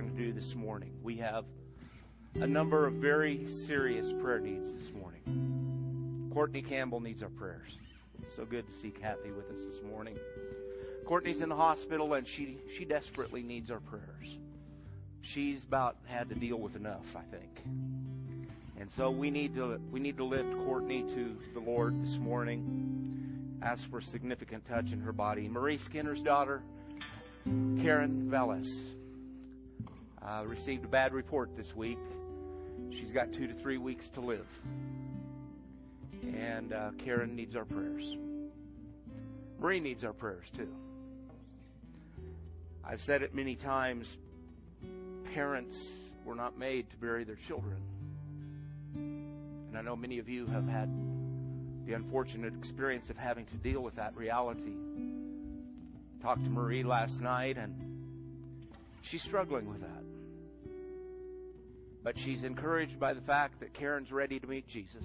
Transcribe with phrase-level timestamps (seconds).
[0.00, 0.92] going to do this morning.
[1.02, 1.44] We have
[2.36, 6.30] a number of very serious prayer needs this morning.
[6.32, 7.76] Courtney Campbell needs our prayers.
[8.34, 10.16] So good to see Kathy with us this morning.
[11.04, 14.38] Courtney's in the hospital and she she desperately needs our prayers.
[15.20, 17.60] She's about had to deal with enough, I think.
[18.78, 23.58] And so we need to we need to lift Courtney to the Lord this morning.
[23.60, 25.46] Ask for a significant touch in her body.
[25.46, 26.62] Marie Skinner's daughter,
[27.44, 28.94] Karen Vellis,
[30.26, 31.98] uh, received a bad report this week.
[32.90, 34.46] She's got two to three weeks to live.
[36.22, 38.16] And uh, Karen needs our prayers.
[39.58, 40.68] Marie needs our prayers too.
[42.84, 44.16] I've said it many times
[45.34, 45.86] parents
[46.24, 47.76] were not made to bury their children.
[48.94, 50.90] And I know many of you have had
[51.86, 54.72] the unfortunate experience of having to deal with that reality.
[56.22, 57.74] Talked to Marie last night, and
[59.02, 60.09] she's struggling with that.
[62.02, 65.04] But she's encouraged by the fact that Karen's ready to meet Jesus.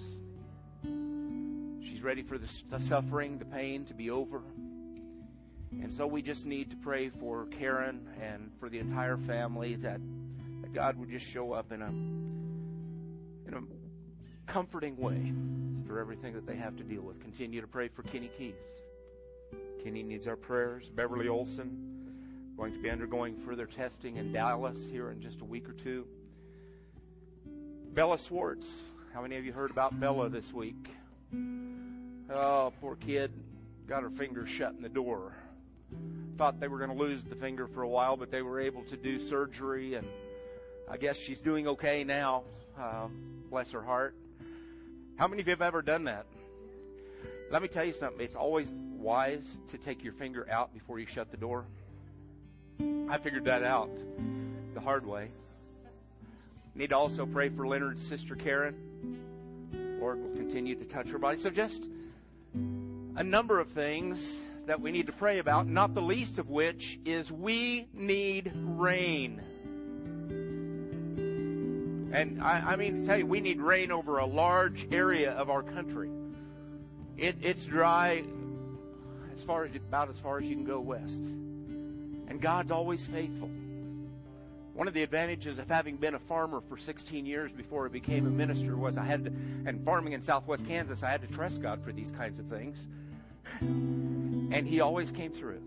[0.84, 2.48] She's ready for the
[2.80, 4.42] suffering, the pain to be over.
[5.72, 10.00] And so we just need to pray for Karen and for the entire family that,
[10.62, 11.90] that God would just show up in a
[13.48, 15.34] in a comforting way
[15.86, 17.20] for everything that they have to deal with.
[17.22, 18.56] Continue to pray for Kenny Keith.
[19.84, 20.90] Kenny needs our prayers.
[20.96, 21.96] Beverly Olson
[22.58, 26.08] going to be undergoing further testing in Dallas here in just a week or two.
[27.96, 28.68] Bella Swartz.
[29.14, 30.90] How many of you heard about Bella this week?
[32.30, 33.32] Oh, poor kid.
[33.88, 35.34] Got her finger shut in the door.
[36.38, 38.84] Thought they were going to lose the finger for a while, but they were able
[38.90, 40.06] to do surgery, and
[40.92, 42.44] I guess she's doing okay now.
[42.78, 44.14] Um, bless her heart.
[45.16, 46.26] How many of you have ever done that?
[47.50, 48.20] Let me tell you something.
[48.20, 51.64] It's always wise to take your finger out before you shut the door.
[53.10, 53.90] I figured that out
[54.74, 55.30] the hard way.
[56.76, 58.76] Need to also pray for Leonard's sister Karen.
[60.00, 61.38] Lord will continue to touch her body.
[61.38, 61.88] So just
[62.54, 64.22] a number of things
[64.66, 69.42] that we need to pray about, not the least of which is we need rain.
[72.14, 75.50] And I, I mean to tell you, we need rain over a large area of
[75.50, 76.10] our country.
[77.18, 78.24] It, it's dry
[79.34, 81.22] as far as about as far as you can go west.
[82.28, 83.50] And God's always faithful.
[84.76, 88.28] One of the advantages of having been a farmer for 16 years before I became
[88.28, 89.32] a minister was I had to,
[89.66, 92.86] and farming in southwest Kansas, I had to trust God for these kinds of things.
[93.62, 95.62] And He always came through.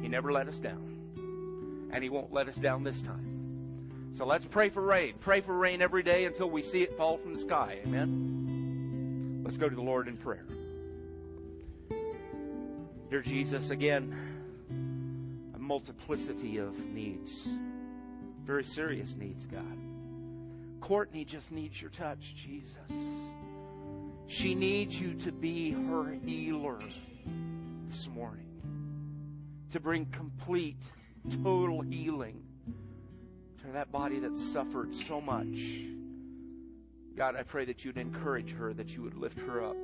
[0.00, 1.90] He never let us down.
[1.92, 4.12] And He won't let us down this time.
[4.16, 5.14] So let's pray for rain.
[5.20, 7.80] Pray for rain every day until we see it fall from the sky.
[7.84, 9.42] Amen?
[9.44, 10.46] Let's go to the Lord in prayer.
[13.10, 14.16] Dear Jesus, again,
[15.56, 17.48] a multiplicity of needs
[18.44, 19.78] very serious needs, God.
[20.80, 22.76] Courtney just needs your touch, Jesus.
[24.26, 26.78] She needs you to be her healer
[27.88, 28.46] this morning,
[29.72, 30.82] to bring complete,
[31.42, 32.42] total healing
[33.62, 35.58] to that body that suffered so much.
[37.16, 39.76] God, I pray that you'd encourage her, that you would lift her up.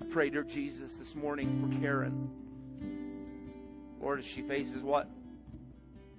[0.00, 2.30] I pray, dear Jesus, this morning for Karen.
[4.00, 5.10] Lord, as she faces what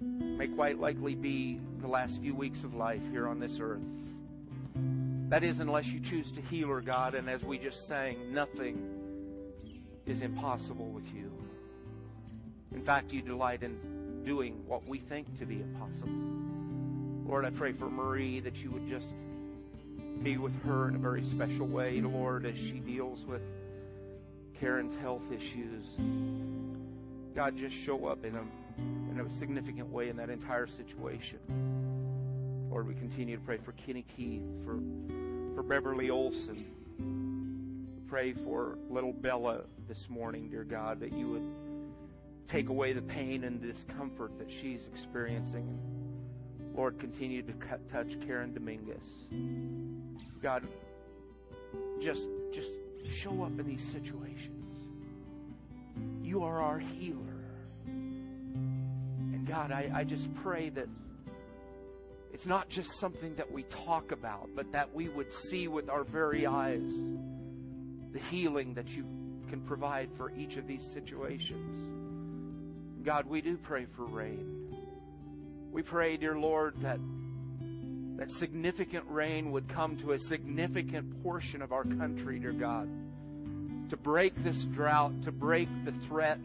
[0.00, 3.82] may quite likely be the last few weeks of life here on this earth.
[5.28, 9.00] That is, unless you choose to heal her, God, and as we just sang, nothing
[10.06, 11.30] is impossible with you.
[12.72, 16.08] In fact, you delight in doing what we think to be impossible.
[17.26, 19.06] Lord, I pray for Marie that you would just
[20.22, 23.42] be with her in a very special way, Lord, as she deals with
[24.58, 25.84] Karen's health issues.
[27.34, 28.42] God, just show up in a
[29.26, 31.38] a significant way in that entire situation.
[32.70, 34.78] Lord, we continue to pray for Kenny Keith, for,
[35.54, 36.64] for Beverly Olson.
[36.98, 41.42] We pray for little Bella this morning, dear God, that you would
[42.46, 45.78] take away the pain and discomfort that she's experiencing.
[46.74, 49.06] Lord, continue to cut, touch Karen Dominguez.
[50.42, 50.66] God,
[52.00, 52.70] just just
[53.08, 54.74] show up in these situations.
[56.22, 57.29] You are our healer.
[59.50, 60.86] God, I, I just pray that
[62.32, 66.04] it's not just something that we talk about, but that we would see with our
[66.04, 66.88] very eyes
[68.12, 69.02] the healing that you
[69.48, 73.04] can provide for each of these situations.
[73.04, 74.72] God, we do pray for rain.
[75.72, 77.00] We pray, dear Lord, that
[78.18, 82.88] that significant rain would come to a significant portion of our country, dear God,
[83.90, 86.38] to break this drought, to break the threat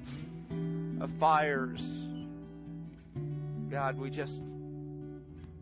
[1.00, 1.84] of fires,
[3.76, 4.42] God, we just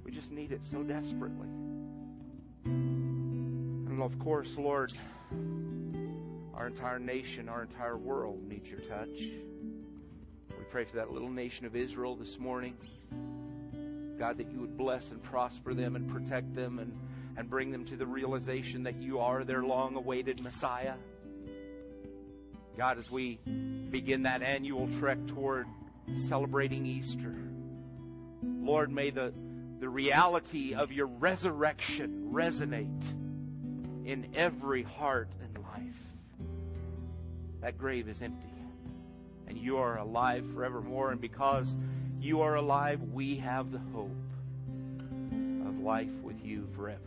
[0.06, 1.48] we just need it so desperately.
[2.64, 4.94] And of course, Lord,
[6.54, 9.18] our entire nation, our entire world needs your touch.
[9.18, 12.76] We pray for that little nation of Israel this morning.
[14.20, 16.96] God, that you would bless and prosper them and protect them and,
[17.36, 20.94] and bring them to the realization that you are their long awaited Messiah.
[22.78, 23.40] God, as we
[23.90, 25.66] begin that annual trek toward
[26.28, 27.34] celebrating Easter,
[28.44, 29.34] Lord, may the,
[29.80, 33.04] the reality of your resurrection resonate
[34.06, 36.50] in every heart and life.
[37.62, 38.48] That grave is empty,
[39.48, 41.68] and you are alive forevermore, and because
[42.20, 44.12] you are alive, we have the hope
[45.68, 47.00] of life with you forever.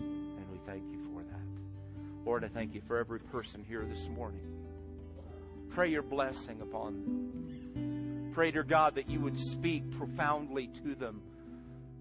[0.00, 2.24] And we thank you for that.
[2.24, 4.40] Lord, I thank you for every person here this morning.
[5.70, 7.63] Pray your blessing upon them.
[8.34, 11.22] Pray, dear God, that you would speak profoundly to them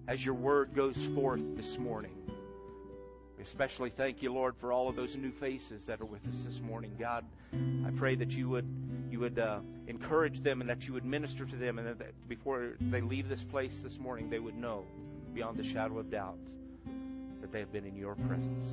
[0.08, 2.16] as your word goes forth this morning.
[3.38, 6.36] We especially thank you, Lord, for all of those new faces that are with us
[6.44, 6.96] this morning.
[6.98, 7.24] God,
[7.86, 8.66] I pray that you would
[9.12, 12.78] you would uh, encourage them and that you would minister to them, and that before
[12.82, 14.86] they leave this place this morning, they would know
[15.36, 16.40] beyond the shadow of doubt
[17.42, 18.66] that they have been in your presence.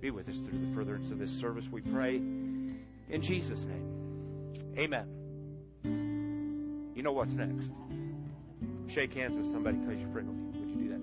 [0.00, 2.16] Be with us through the furtherance of this service, we pray.
[2.16, 5.21] In Jesus' name, amen.
[7.02, 7.72] You know what's next.
[8.86, 10.36] Shake hands with somebody because you're friendly.
[10.36, 11.00] Would you do that?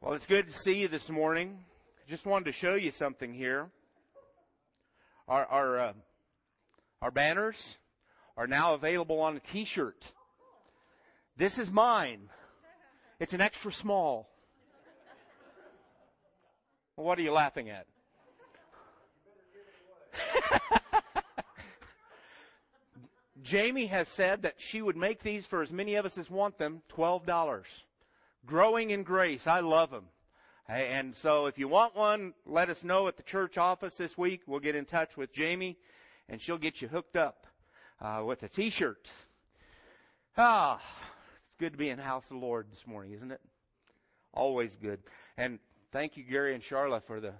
[0.00, 1.58] Well, it's good to see you this morning.
[2.08, 3.72] Just wanted to show you something here.
[5.26, 5.92] Our our uh,
[7.02, 7.76] our banners
[8.36, 10.00] are now available on a T-shirt.
[11.36, 12.28] This is mine.
[13.18, 14.28] It's an extra small.
[16.96, 17.86] What are you laughing at?
[23.42, 26.58] Jamie has said that she would make these for as many of us as want
[26.58, 27.62] them, $12.
[28.46, 29.46] Growing in grace.
[29.46, 30.06] I love them.
[30.68, 34.40] And so if you want one, let us know at the church office this week.
[34.46, 35.76] We'll get in touch with Jamie
[36.28, 37.46] and she'll get you hooked up
[38.00, 39.10] uh, with a t-shirt.
[40.36, 40.80] Ah,
[41.46, 43.40] it's good to be in the house of the Lord this morning, isn't it?
[44.34, 45.00] Always good.
[45.36, 45.58] And
[45.96, 47.32] thank you, Gary and Charla, for the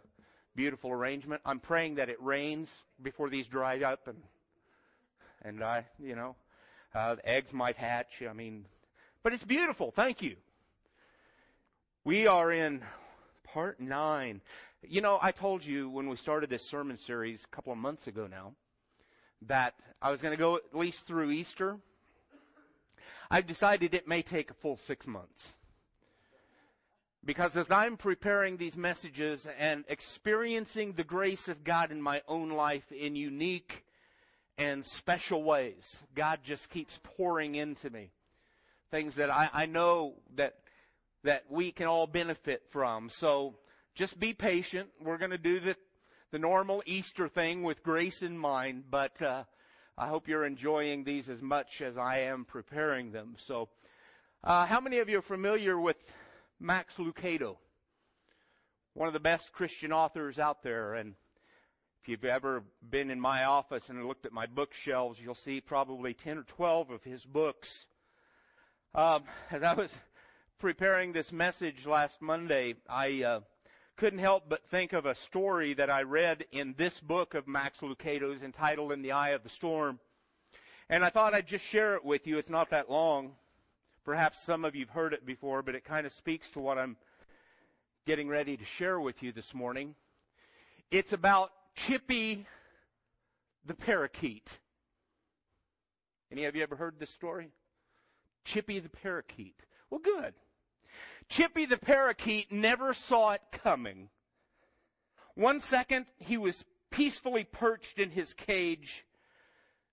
[0.54, 1.42] beautiful arrangement.
[1.44, 2.70] I'm praying that it rains
[3.02, 4.16] before these dry up and
[5.42, 6.36] and I, you know,
[6.94, 8.22] uh, eggs might hatch.
[8.26, 8.64] I mean,
[9.22, 9.92] but it's beautiful.
[9.94, 10.36] Thank you.
[12.02, 12.80] We are in
[13.44, 14.40] part nine.
[14.82, 18.06] You know, I told you when we started this sermon series a couple of months
[18.06, 18.54] ago now
[19.48, 21.76] that I was going to go at least through Easter.
[23.30, 25.46] I've decided it may take a full six months.
[27.26, 32.50] Because as I'm preparing these messages and experiencing the grace of God in my own
[32.50, 33.84] life in unique
[34.56, 38.12] and special ways, God just keeps pouring into me
[38.92, 40.54] things that I, I know that
[41.24, 43.10] that we can all benefit from.
[43.10, 43.56] So
[43.96, 44.88] just be patient.
[45.02, 45.74] We're going to do the
[46.30, 49.42] the normal Easter thing with grace in mind, but uh,
[49.98, 53.34] I hope you're enjoying these as much as I am preparing them.
[53.36, 53.68] So,
[54.44, 55.96] uh, how many of you are familiar with
[56.58, 57.56] Max Lucado?
[58.94, 60.94] One of the best Christian authors out there.
[60.94, 61.14] And
[62.02, 66.14] if you've ever been in my office and looked at my bookshelves, you'll see probably
[66.14, 67.84] 10 or 12 of his books.
[68.94, 69.92] Um, as I was
[70.58, 73.40] preparing this message last Monday, I uh,
[73.98, 77.82] couldn't help but think of a story that I read in this book of Max
[77.82, 79.98] Lucado's entitled In the Eye of the Storm.
[80.88, 82.38] And I thought I'd just share it with you.
[82.38, 83.32] It's not that long.
[84.06, 86.96] Perhaps some of you've heard it before, but it kind of speaks to what I'm
[88.06, 89.96] getting ready to share with you this morning.
[90.92, 92.46] It's about Chippy
[93.66, 94.60] the parakeet.
[96.30, 97.50] Any of you ever heard this story?
[98.44, 99.56] Chippy the parakeet.
[99.90, 100.34] Well, good.
[101.28, 104.08] Chippy the parakeet never saw it coming.
[105.34, 109.04] One second he was peacefully perched in his cage.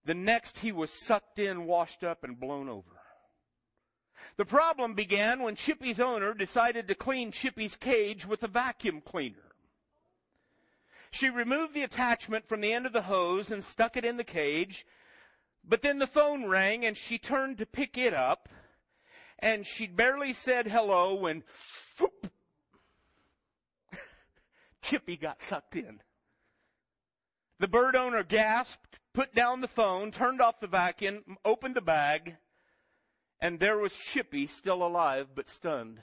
[0.06, 2.92] The next he was sucked in, washed up, and blown over.
[4.36, 9.54] The problem began when Chippy's owner decided to clean Chippy's cage with a vacuum cleaner.
[11.12, 14.24] She removed the attachment from the end of the hose and stuck it in the
[14.24, 14.86] cage,
[15.64, 18.50] but then the phone rang and she turned to pick it up
[19.38, 21.44] and she barely said hello when
[22.00, 22.32] whoop,
[24.82, 26.02] Chippy got sucked in.
[27.60, 32.38] The bird owner gasped, put down the phone, turned off the vacuum, opened the bag,
[33.44, 36.00] and there was Chippy still alive but stunned.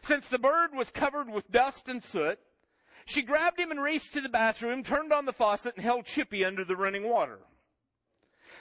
[0.00, 2.38] Since the bird was covered with dust and soot,
[3.04, 6.44] She grabbed him and raced to the bathroom, turned on the faucet, and held Chippy
[6.44, 7.38] under the running water.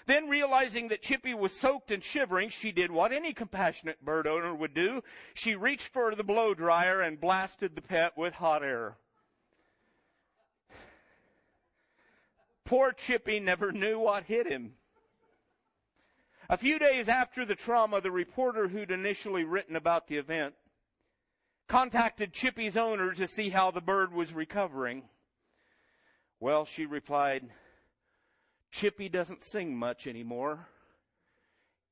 [0.05, 4.53] Then, realizing that Chippy was soaked and shivering, she did what any compassionate bird owner
[4.53, 5.01] would do.
[5.33, 8.97] She reached for the blow dryer and blasted the pet with hot air.
[12.65, 14.74] Poor Chippy never knew what hit him.
[16.47, 20.53] A few days after the trauma, the reporter who'd initially written about the event
[21.67, 25.03] contacted Chippy's owner to see how the bird was recovering.
[26.39, 27.49] Well, she replied,
[28.69, 30.67] Chippy doesn't sing much anymore.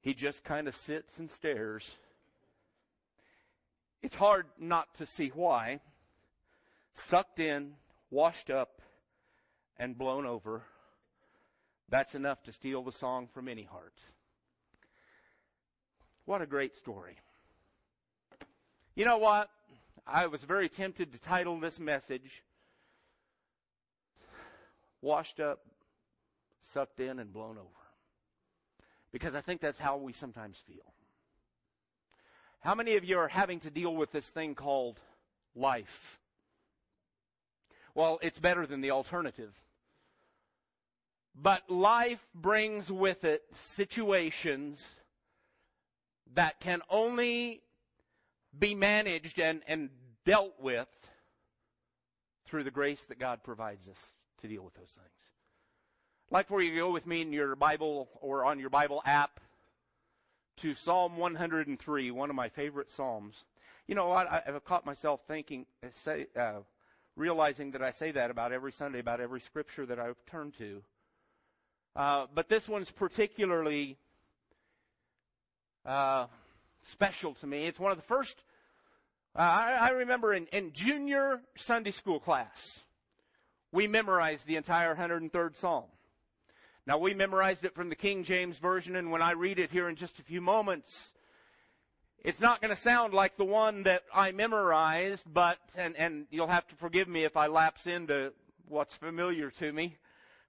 [0.02, 1.84] He just kind of sits and stares.
[4.04, 5.80] It's hard not to see why.
[6.94, 7.74] Sucked in,
[8.12, 8.82] washed up,
[9.78, 10.62] and blown over.
[11.90, 13.96] That's enough to steal the song from any heart.
[16.26, 17.18] What a great story.
[18.96, 19.50] You know what?
[20.08, 22.44] I was very tempted to title this message
[25.02, 25.60] Washed Up,
[26.72, 27.70] Sucked In, and Blown Over.
[29.12, 30.94] Because I think that's how we sometimes feel.
[32.62, 35.00] How many of you are having to deal with this thing called
[35.56, 36.20] life?
[37.94, 39.54] Well, it's better than the alternative.
[41.36, 43.44] But life brings with it
[43.76, 44.96] situations
[46.36, 47.62] that can only
[48.58, 49.90] be managed and, and
[50.26, 50.88] dealt with
[52.48, 53.98] through the grace that God provides us
[54.42, 55.08] to deal with those things.
[56.30, 59.02] I'd like for you to go with me in your Bible or on your Bible
[59.06, 59.40] app
[60.58, 63.36] to Psalm 103, one of my favorite Psalms.
[63.88, 64.32] You know what?
[64.32, 66.60] I've caught myself thinking, uh, say, uh,
[67.16, 70.82] realizing that I say that about every Sunday, about every scripture that I've turned to.
[71.96, 73.98] Uh, but this one's particularly
[75.86, 76.28] uh,
[76.86, 77.66] special to me.
[77.66, 78.36] It's one of the first,
[79.36, 82.82] uh, I, I, remember in, in junior Sunday school class,
[83.72, 85.86] we memorized the entire 103rd Psalm.
[86.86, 89.88] Now, we memorized it from the King James Version, and when I read it here
[89.88, 90.94] in just a few moments,
[92.20, 96.48] it's not going to sound like the one that I memorized, but, and, and you'll
[96.48, 98.34] have to forgive me if I lapse into
[98.68, 99.98] what's familiar to me,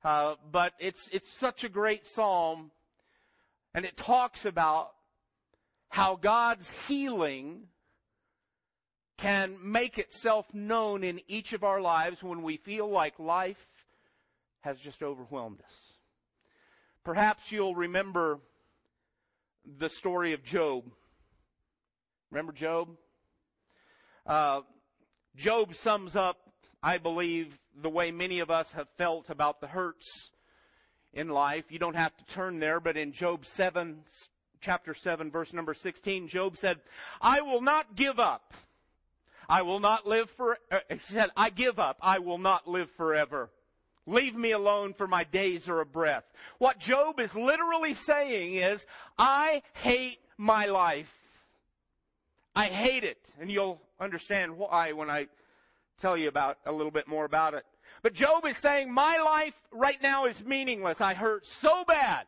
[0.04, 2.70] uh, but it's, it's such a great psalm,
[3.74, 4.93] and it talks about
[5.94, 7.68] how God's healing
[9.16, 13.64] can make itself known in each of our lives when we feel like life
[14.62, 15.76] has just overwhelmed us.
[17.04, 18.40] Perhaps you'll remember
[19.78, 20.82] the story of Job.
[22.32, 22.88] Remember Job?
[24.26, 24.62] Uh,
[25.36, 26.38] Job sums up,
[26.82, 30.32] I believe, the way many of us have felt about the hurts
[31.12, 31.66] in life.
[31.68, 34.02] You don't have to turn there, but in Job 7,
[34.64, 36.80] chapter 7, verse number 16, Job said,
[37.20, 38.54] I will not give up.
[39.48, 41.98] I will not live for, uh, he said, I give up.
[42.00, 43.50] I will not live forever.
[44.06, 46.24] Leave me alone for my days are a breath.
[46.58, 48.84] What Job is literally saying is,
[49.18, 51.12] I hate my life.
[52.56, 53.18] I hate it.
[53.40, 55.26] And you'll understand why when I
[56.00, 57.64] tell you about a little bit more about it.
[58.02, 61.00] But Job is saying, my life right now is meaningless.
[61.00, 62.24] I hurt so bad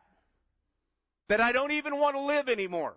[1.29, 2.95] that I don't even want to live anymore.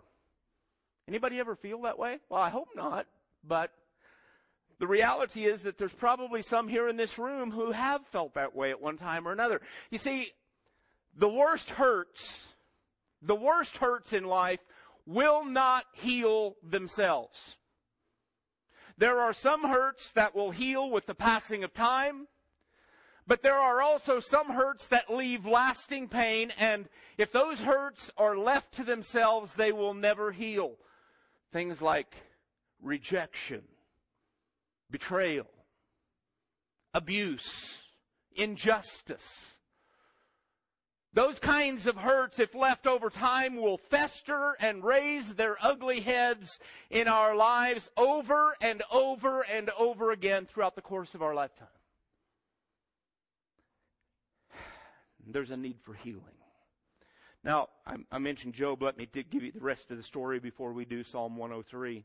[1.09, 2.19] Anybody ever feel that way?
[2.29, 3.07] Well, I hope not,
[3.43, 3.73] but
[4.79, 8.55] the reality is that there's probably some here in this room who have felt that
[8.55, 9.61] way at one time or another.
[9.91, 10.31] You see,
[11.17, 12.49] the worst hurts,
[13.23, 14.61] the worst hurts in life
[15.07, 17.57] will not heal themselves.
[18.97, 22.27] There are some hurts that will heal with the passing of time.
[23.31, 28.37] But there are also some hurts that leave lasting pain, and if those hurts are
[28.37, 30.75] left to themselves, they will never heal.
[31.53, 32.13] Things like
[32.83, 33.63] rejection,
[34.91, 35.47] betrayal,
[36.93, 37.81] abuse,
[38.35, 39.57] injustice.
[41.13, 46.59] Those kinds of hurts, if left over time, will fester and raise their ugly heads
[46.91, 51.69] in our lives over and over and over again throughout the course of our lifetime.
[55.33, 56.23] There's a need for healing.
[57.43, 58.83] Now, I, I mentioned Job.
[58.83, 62.05] Let me give you the rest of the story before we do Psalm 103.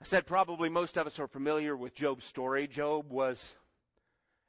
[0.00, 2.66] I said probably most of us are familiar with Job's story.
[2.66, 3.38] Job was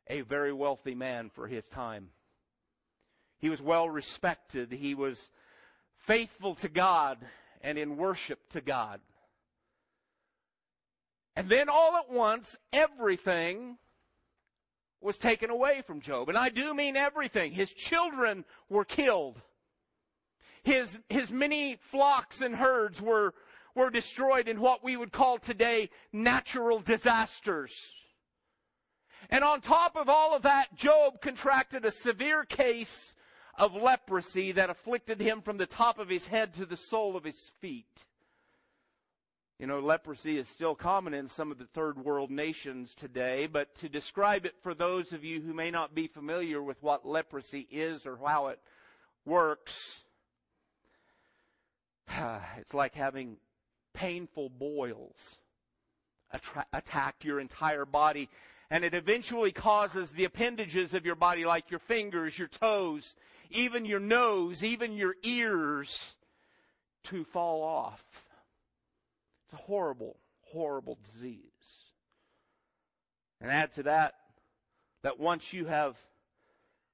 [0.07, 2.09] a very wealthy man for his time.
[3.39, 4.71] He was well respected.
[4.71, 5.29] He was
[6.05, 7.17] faithful to God
[7.61, 8.99] and in worship to God.
[11.35, 13.77] And then all at once, everything
[15.01, 16.29] was taken away from Job.
[16.29, 17.51] And I do mean everything.
[17.51, 19.41] His children were killed.
[20.63, 23.33] His, his many flocks and herds were,
[23.75, 27.73] were destroyed in what we would call today natural disasters.
[29.29, 33.15] And on top of all of that, Job contracted a severe case
[33.57, 37.23] of leprosy that afflicted him from the top of his head to the sole of
[37.23, 38.05] his feet.
[39.61, 43.75] You know, leprosy is still common in some of the third world nations today, but
[43.75, 47.67] to describe it for those of you who may not be familiar with what leprosy
[47.69, 48.59] is or how it
[49.23, 50.01] works,
[52.57, 53.37] it's like having
[53.93, 55.37] painful boils
[56.33, 58.29] attra- attack your entire body.
[58.71, 63.13] And it eventually causes the appendages of your body, like your fingers, your toes,
[63.51, 66.15] even your nose, even your ears,
[67.03, 68.03] to fall off.
[69.51, 70.17] It's a horrible,
[70.51, 71.39] horrible disease.
[73.41, 74.13] And add to that,
[75.03, 75.95] that once you have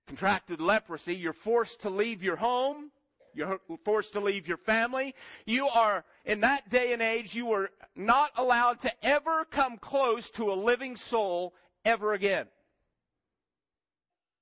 [0.07, 2.91] contracted leprosy, you're forced to leave your home,
[3.33, 5.13] you're forced to leave your family.
[5.45, 10.31] You are, in that day and age, you were not allowed to ever come close
[10.31, 11.53] to a living soul
[11.85, 12.47] ever again.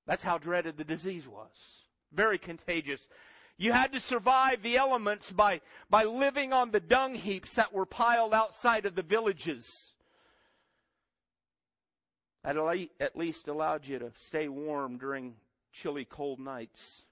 [0.06, 1.50] That's how dreaded the disease was.
[2.12, 3.06] Very contagious.
[3.58, 7.86] You had to survive the elements by, by living on the dung heaps that were
[7.86, 9.88] piled outside of the villages.
[12.44, 12.56] That
[13.00, 15.34] at least allowed you to stay warm during
[15.72, 17.02] chilly, cold nights.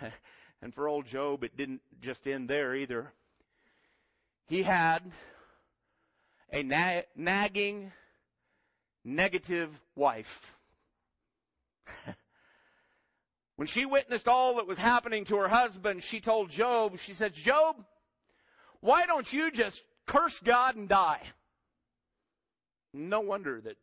[0.62, 3.12] and for old Job, it didn't just end there either.
[4.46, 5.00] He had
[6.50, 7.92] a na- nagging,
[9.04, 10.40] negative wife.
[13.62, 17.32] When she witnessed all that was happening to her husband, she told Job, she said,
[17.32, 17.76] Job,
[18.80, 21.22] why don't you just curse God and die?
[22.92, 23.76] No wonder that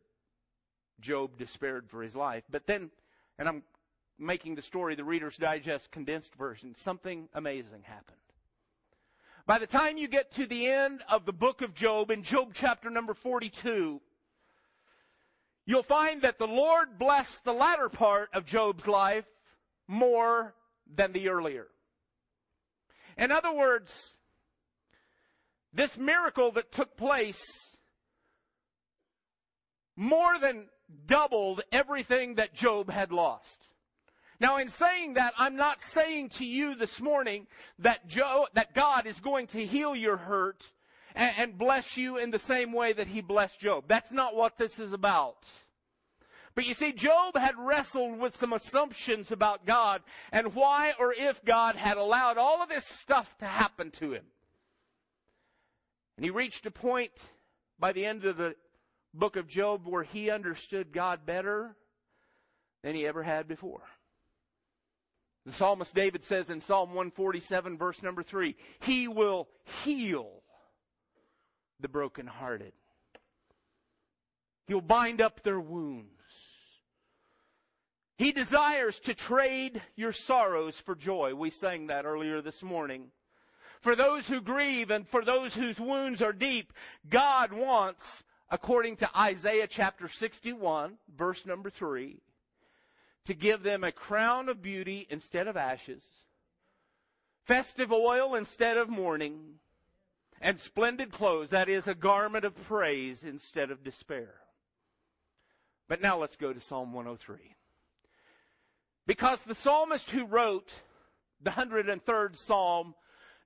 [1.00, 2.44] Job despaired for his life.
[2.50, 2.90] But then,
[3.38, 3.62] and I'm
[4.18, 8.18] making the story the Reader's Digest condensed version, something amazing happened.
[9.46, 12.50] By the time you get to the end of the book of Job, in Job
[12.52, 13.98] chapter number 42,
[15.64, 19.24] you'll find that the Lord blessed the latter part of Job's life
[19.90, 20.54] more
[20.94, 21.66] than the earlier.
[23.18, 23.92] In other words,
[25.72, 27.42] this miracle that took place
[29.96, 30.66] more than
[31.06, 33.58] doubled everything that Job had lost.
[34.38, 37.48] Now in saying that, I'm not saying to you this morning
[37.80, 40.64] that Joe, that God is going to heal your hurt
[41.16, 43.84] and, and bless you in the same way that he blessed Job.
[43.88, 45.44] That's not what this is about.
[46.60, 51.42] But you see, Job had wrestled with some assumptions about God and why or if
[51.42, 54.26] God had allowed all of this stuff to happen to him.
[56.18, 57.12] And he reached a point
[57.78, 58.56] by the end of the
[59.14, 61.74] book of Job where he understood God better
[62.82, 63.80] than he ever had before.
[65.46, 69.48] The psalmist David says in Psalm 147 verse number 3, He will
[69.82, 70.42] heal
[71.80, 72.74] the brokenhearted.
[74.66, 76.19] He'll bind up their wounds.
[78.20, 81.34] He desires to trade your sorrows for joy.
[81.34, 83.06] We sang that earlier this morning.
[83.80, 86.74] For those who grieve and for those whose wounds are deep,
[87.08, 92.20] God wants, according to Isaiah chapter 61, verse number 3,
[93.24, 96.02] to give them a crown of beauty instead of ashes,
[97.46, 99.54] festive oil instead of mourning,
[100.42, 104.34] and splendid clothes, that is, a garment of praise instead of despair.
[105.88, 107.56] But now let's go to Psalm 103.
[109.10, 110.72] Because the psalmist who wrote
[111.42, 112.94] the 103rd Psalm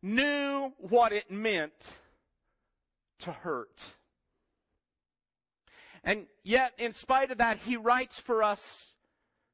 [0.03, 1.73] knew what it meant
[3.21, 3.81] to hurt.
[6.05, 8.61] And yet, in spite of that, he writes for us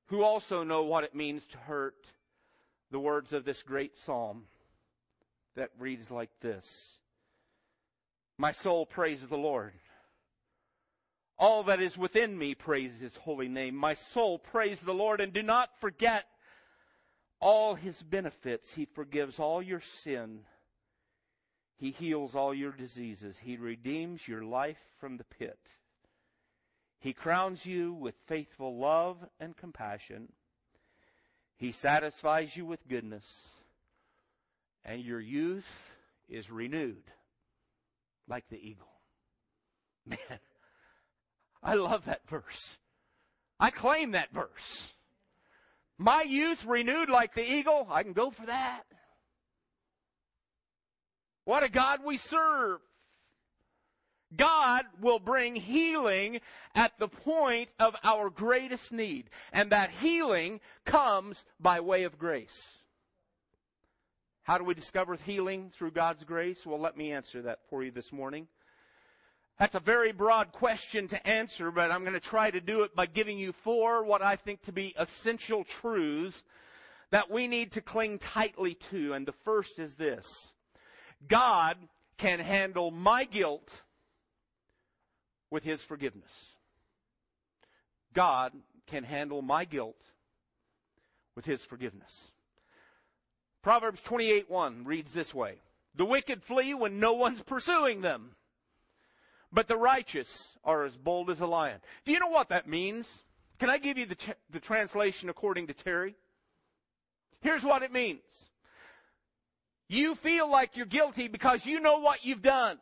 [0.07, 2.05] who also know what it means to hurt
[2.91, 4.47] the words of this great psalm
[5.55, 6.99] that reads like this
[8.37, 9.75] My soul praises the Lord.
[11.41, 13.75] All that is within me praise his holy name.
[13.75, 16.27] My soul praise the Lord and do not forget
[17.41, 18.71] all his benefits.
[18.71, 20.41] He forgives all your sin.
[21.79, 23.39] He heals all your diseases.
[23.39, 25.59] He redeems your life from the pit.
[26.99, 30.31] He crowns you with faithful love and compassion.
[31.57, 33.25] He satisfies you with goodness.
[34.85, 35.65] And your youth
[36.29, 37.11] is renewed
[38.29, 38.93] like the eagle.
[40.07, 40.19] Man,
[41.63, 42.77] I love that verse.
[43.59, 44.91] I claim that verse.
[45.99, 48.85] My youth renewed like the eagle, I can go for that.
[51.45, 52.81] What a God we serve.
[54.35, 56.41] God will bring healing
[56.75, 59.29] at the point of our greatest need.
[59.53, 62.79] And that healing comes by way of grace.
[64.43, 66.65] How do we discover healing through God's grace?
[66.65, 68.47] Well, let me answer that for you this morning.
[69.61, 72.97] That's a very broad question to answer, but I'm going to try to do it
[72.97, 76.43] by giving you four what I think to be essential truths
[77.11, 79.13] that we need to cling tightly to.
[79.13, 80.55] And the first is this.
[81.29, 81.77] God
[82.17, 83.83] can handle my guilt
[85.51, 86.33] with His forgiveness.
[88.15, 88.55] God
[88.87, 90.01] can handle my guilt
[91.37, 92.31] with His forgiveness.
[93.61, 95.57] Proverbs 28:1 reads this way:
[95.97, 98.31] The wicked flee when no one's pursuing them,
[99.53, 101.81] but the righteous are as bold as a lion.
[102.05, 103.23] Do you know what that means?
[103.59, 106.15] Can I give you the, t- the translation according to Terry?
[107.41, 108.23] Here's what it means.
[109.89, 112.79] You feel like you're guilty because you know what you've done.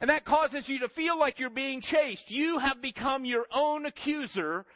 [0.00, 2.30] And that causes you to feel like you're being chased.
[2.30, 4.66] You have become your own accuser.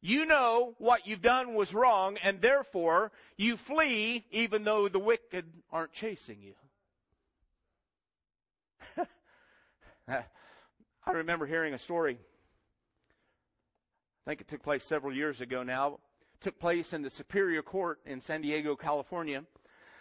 [0.00, 5.46] You know what you've done was wrong, and therefore you flee even though the wicked
[5.72, 6.54] aren't chasing you.
[10.08, 12.18] I remember hearing a story.
[14.26, 15.94] I think it took place several years ago now.
[16.34, 19.44] It took place in the Superior Court in San Diego, California.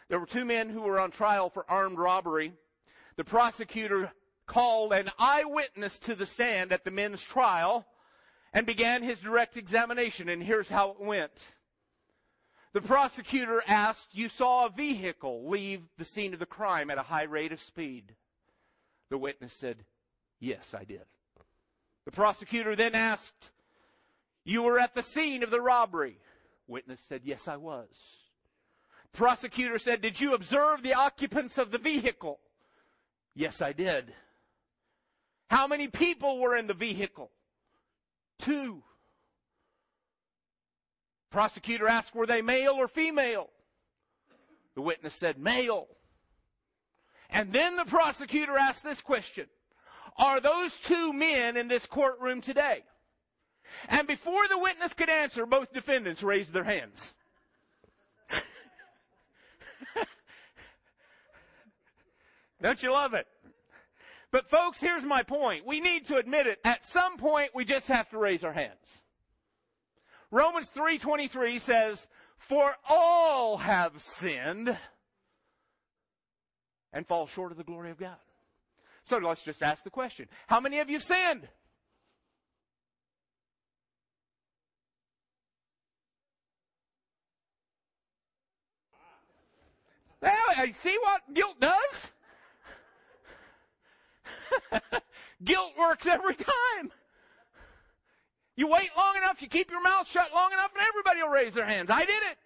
[0.09, 2.53] There were two men who were on trial for armed robbery.
[3.15, 4.11] The prosecutor
[4.45, 7.85] called an eyewitness to the stand at the men's trial
[8.53, 10.27] and began his direct examination.
[10.29, 11.31] And here's how it went.
[12.73, 17.03] The prosecutor asked, You saw a vehicle leave the scene of the crime at a
[17.03, 18.15] high rate of speed.
[19.09, 19.77] The witness said,
[20.43, 21.05] Yes, I did.
[22.03, 23.51] The prosecutor then asked,
[24.43, 26.17] You were at the scene of the robbery.
[26.67, 27.87] Witness said, Yes, I was.
[29.13, 32.41] Prosecutor said, Did you observe the occupants of the vehicle?
[33.33, 34.13] Yes, I did.
[35.49, 37.31] How many people were in the vehicle?
[38.39, 38.83] Two.
[41.31, 43.49] Prosecutor asked, Were they male or female?
[44.75, 45.87] The witness said, Male.
[47.29, 49.45] And then the prosecutor asked this question
[50.17, 52.83] Are those two men in this courtroom today?
[53.89, 57.13] And before the witness could answer, both defendants raised their hands.
[62.61, 63.27] Don't you love it?
[64.31, 65.65] But folks, here's my point.
[65.65, 66.59] We need to admit it.
[66.63, 69.01] At some point, we just have to raise our hands.
[70.31, 72.07] Romans 3.23 says,
[72.39, 74.75] For all have sinned
[76.91, 78.17] and fall short of the glory of God.
[79.05, 80.27] So let's just ask the question.
[80.47, 81.47] How many of you sinned?
[90.21, 90.31] Well,
[90.75, 92.11] see what guilt does?
[95.43, 96.91] guilt works every time.
[98.55, 101.53] You wait long enough, you keep your mouth shut long enough, and everybody will raise
[101.53, 101.89] their hands.
[101.89, 102.37] I did it.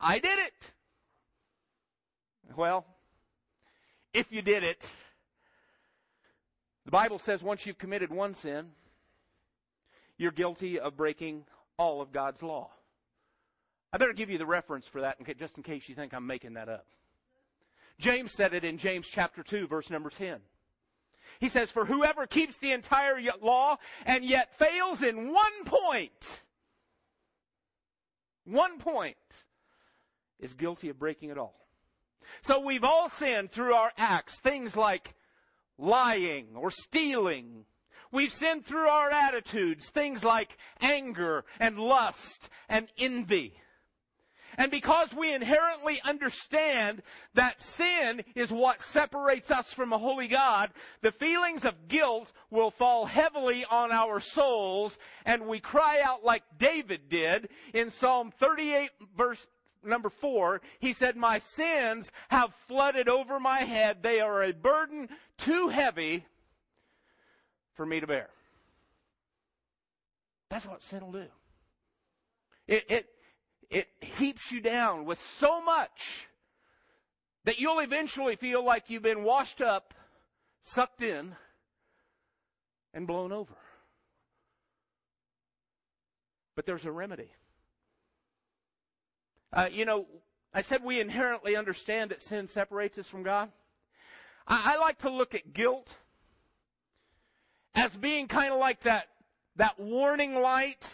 [0.00, 0.72] I did it.
[2.56, 2.84] Well,
[4.12, 4.88] if you did it,
[6.84, 8.66] the Bible says once you've committed one sin,
[10.16, 11.44] you're guilty of breaking
[11.76, 12.70] all of God's law.
[13.92, 16.54] I better give you the reference for that just in case you think I'm making
[16.54, 16.86] that up.
[17.98, 20.38] James said it in James chapter 2 verse number 10.
[21.40, 26.42] He says, for whoever keeps the entire law and yet fails in one point,
[28.44, 29.16] one point,
[30.40, 31.67] is guilty of breaking it all.
[32.42, 35.14] So we've all sinned through our acts, things like
[35.78, 37.64] lying or stealing.
[38.10, 43.54] We've sinned through our attitudes, things like anger and lust and envy.
[44.58, 47.02] And because we inherently understand
[47.34, 50.70] that sin is what separates us from a holy God,
[51.00, 56.42] the feelings of guilt will fall heavily on our souls and we cry out like
[56.58, 59.46] David did in Psalm 38 verse
[59.88, 63.98] number four, he said, My sins have flooded over my head.
[64.02, 66.24] They are a burden too heavy
[67.74, 68.28] for me to bear.
[70.50, 71.26] That's what sin will do.
[72.66, 73.06] It, it,
[73.70, 76.26] it heaps you down with so much
[77.44, 79.94] that you'll eventually feel like you've been washed up,
[80.62, 81.34] sucked in,
[82.92, 83.54] and blown over.
[86.56, 87.30] But there's a remedy.
[89.52, 90.06] Uh, you know,
[90.52, 93.50] I said we inherently understand that sin separates us from God.
[94.46, 95.94] I, I like to look at guilt
[97.74, 99.04] as being kind of like that,
[99.56, 100.84] that warning light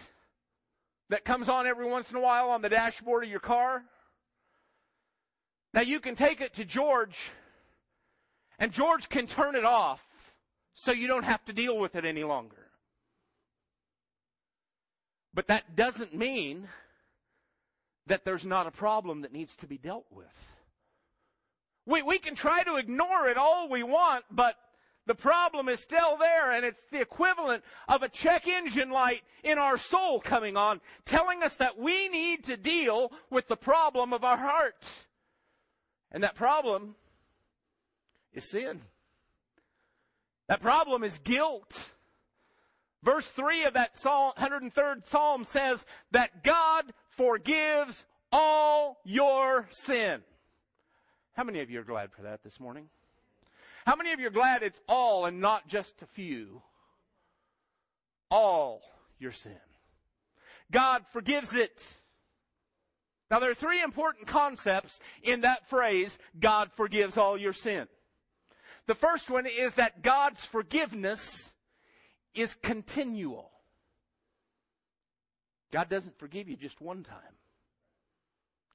[1.10, 3.82] that comes on every once in a while on the dashboard of your car.
[5.72, 7.18] Now you can take it to George,
[8.58, 10.00] and George can turn it off
[10.74, 12.70] so you don't have to deal with it any longer.
[15.32, 16.68] But that doesn't mean
[18.06, 20.26] that there's not a problem that needs to be dealt with.
[21.86, 24.56] We, we can try to ignore it all we want, but
[25.06, 29.58] The problem is still there, and it's the equivalent of a check engine light in
[29.58, 34.24] our soul coming on, telling us that we need to deal with the problem of
[34.24, 34.90] our heart.
[36.10, 36.94] And that problem
[38.32, 38.80] is sin.
[40.48, 41.72] That problem is guilt.
[43.02, 46.84] Verse 3 of that Psalm, 103rd Psalm says that God
[47.16, 50.20] forgives all your sin.
[51.35, 52.88] How many of you are glad for that this morning?
[53.87, 56.62] How many of you are glad it's all and not just a few?
[58.31, 58.81] All
[59.18, 59.53] your sin.
[60.70, 61.85] God forgives it.
[63.31, 67.87] Now there are three important concepts in that phrase, God forgives all your sin.
[68.87, 71.50] The first one is that God's forgiveness
[72.35, 73.50] is continual.
[75.74, 77.18] God doesn't forgive you just one time.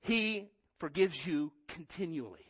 [0.01, 2.45] He forgives you continually.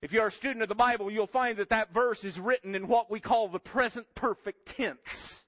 [0.00, 2.88] If you're a student of the Bible, you'll find that that verse is written in
[2.88, 5.44] what we call the present perfect tense.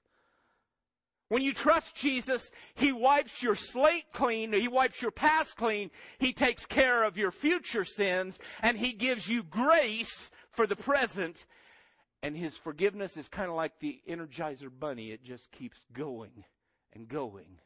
[1.29, 6.31] When you trust Jesus, He wipes your slate clean, He wipes your past clean, He
[6.31, 11.43] takes care of your future sins, and He gives you grace for the present.
[12.21, 15.07] And His forgiveness is kind of like the Energizer Bunny.
[15.09, 16.45] It just keeps going
[16.95, 17.59] and going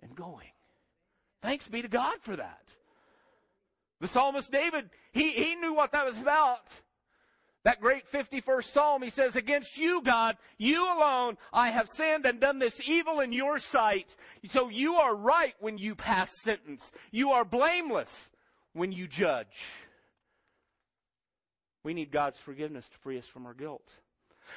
[0.00, 0.48] and going.
[1.42, 2.62] Thanks be to God for that.
[4.00, 6.60] The psalmist David, he, he knew what that was about.
[7.64, 12.40] That great 51st Psalm, he says, Against you, God, you alone, I have sinned and
[12.40, 14.14] done this evil in your sight.
[14.50, 16.90] So you are right when you pass sentence.
[17.10, 18.08] You are blameless
[18.72, 19.66] when you judge.
[21.84, 23.86] We need God's forgiveness to free us from our guilt.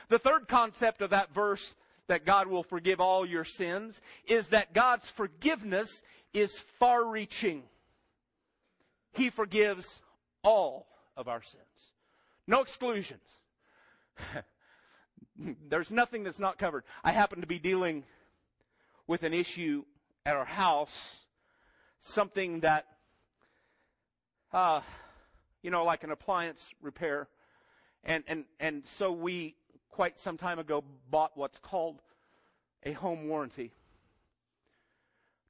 [0.10, 1.76] The third concept of that verse,
[2.08, 6.02] that God will forgive all your sins, is that God's forgiveness
[6.34, 7.64] is far reaching.
[9.14, 9.88] He forgives
[10.44, 11.92] all of our sins.
[12.48, 13.22] No exclusions.
[15.70, 16.84] There's nothing that's not covered.
[17.04, 18.04] I happen to be dealing
[19.08, 19.84] with an issue
[20.26, 21.20] at our house,
[22.02, 22.86] something that,
[24.54, 24.82] uh,
[25.62, 27.28] you know, like an appliance repair.
[28.04, 29.56] And, and, and so we,
[29.94, 32.02] quite some time ago, bought what's called
[32.84, 33.72] a home warranty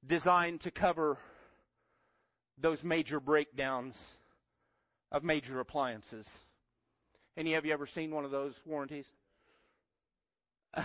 [0.05, 1.17] designed to cover
[2.57, 3.97] those major breakdowns
[5.13, 6.27] of major appliances.
[7.37, 9.05] Any of you ever seen one of those warranties?
[10.75, 10.83] the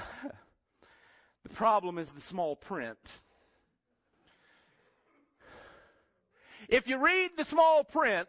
[1.54, 2.98] problem is the small print.
[6.68, 8.28] If you read the small print,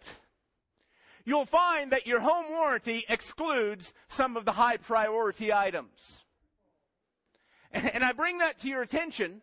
[1.30, 5.92] you'll find that your home warranty excludes some of the high priority items.
[7.72, 9.42] And I bring that to your attention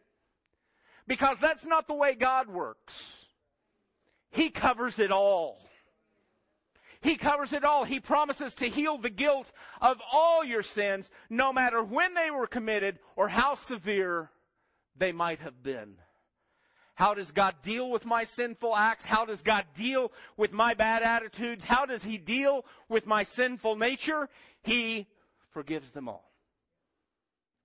[1.06, 2.92] because that's not the way God works.
[4.30, 5.58] He covers it all.
[7.02, 7.84] He covers it all.
[7.84, 12.48] He promises to heal the guilt of all your sins, no matter when they were
[12.48, 14.28] committed or how severe
[14.96, 15.94] they might have been.
[16.96, 19.04] How does God deal with my sinful acts?
[19.04, 21.62] How does God deal with my bad attitudes?
[21.62, 24.28] How does He deal with my sinful nature?
[24.62, 25.06] He
[25.50, 26.32] forgives them all.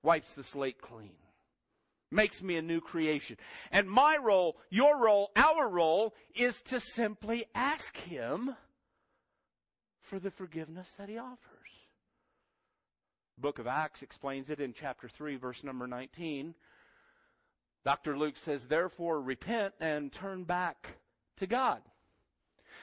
[0.04, 1.12] Wipes the slate clean
[2.12, 3.38] makes me a new creation.
[3.72, 8.54] And my role, your role, our role is to simply ask Him
[10.02, 11.38] for the forgiveness that He offers.
[13.38, 16.54] Book of Acts explains it in chapter 3, verse number 19.
[17.84, 18.18] Dr.
[18.18, 20.96] Luke says, Therefore repent and turn back
[21.38, 21.82] to God.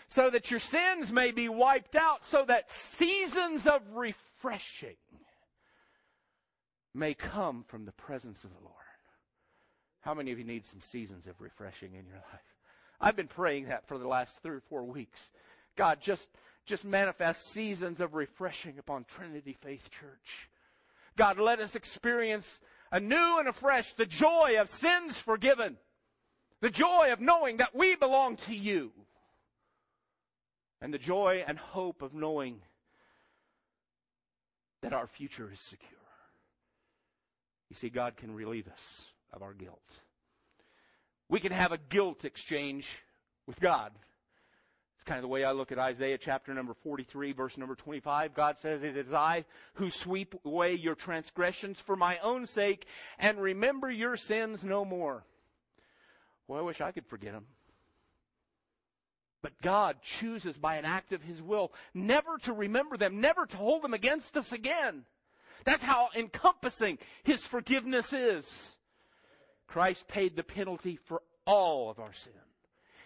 [0.09, 4.97] So that your sins may be wiped out, so that seasons of refreshing
[6.95, 8.75] may come from the presence of the Lord.
[10.01, 12.55] How many of you need some seasons of refreshing in your life?
[13.01, 15.21] I've been praying that for the last three or four weeks.
[15.77, 16.27] God, just,
[16.67, 20.49] just manifest seasons of refreshing upon Trinity Faith Church.
[21.17, 25.77] God, let us experience anew and afresh the joy of sins forgiven.
[26.61, 28.93] The joy of knowing that we belong to you.
[30.81, 32.61] And the joy and hope of knowing
[34.83, 35.91] that our future is secure.
[37.69, 39.79] You see, God can relieve us of our guilt.
[41.29, 42.89] We can have a guilt exchange
[43.47, 43.93] with God.
[44.99, 48.35] It's kind of the way I look at Isaiah chapter number 43, verse number 25.
[48.35, 52.85] God says, It is I who sweep away your transgressions for my own sake
[53.17, 55.25] and remember your sins no more.
[56.49, 57.47] Well, I wish I could forget them.
[59.41, 63.57] But God chooses by an act of His will never to remember them, never to
[63.57, 65.05] hold them against us again.
[65.65, 68.75] That's how encompassing His forgiveness is.
[69.69, 72.33] Christ paid the penalty for all of our sin.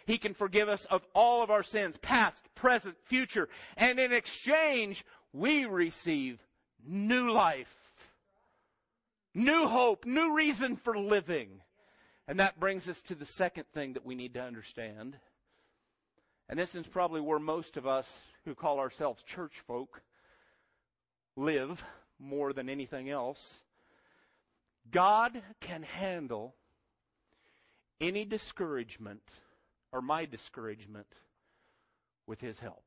[0.06, 3.48] He can forgive us of all of our sins, past, present, future.
[3.76, 6.38] And in exchange, we receive
[6.86, 7.74] new life,
[9.34, 11.60] new hope, new reason for living.
[12.28, 15.16] And that brings us to the second thing that we need to understand.
[16.48, 18.08] And this is probably where most of us
[18.44, 20.02] who call ourselves church folk
[21.36, 21.82] live
[22.18, 23.62] more than anything else.
[24.90, 26.54] God can handle
[28.00, 29.22] any discouragement
[29.92, 31.06] or my discouragement
[32.26, 32.84] with His help.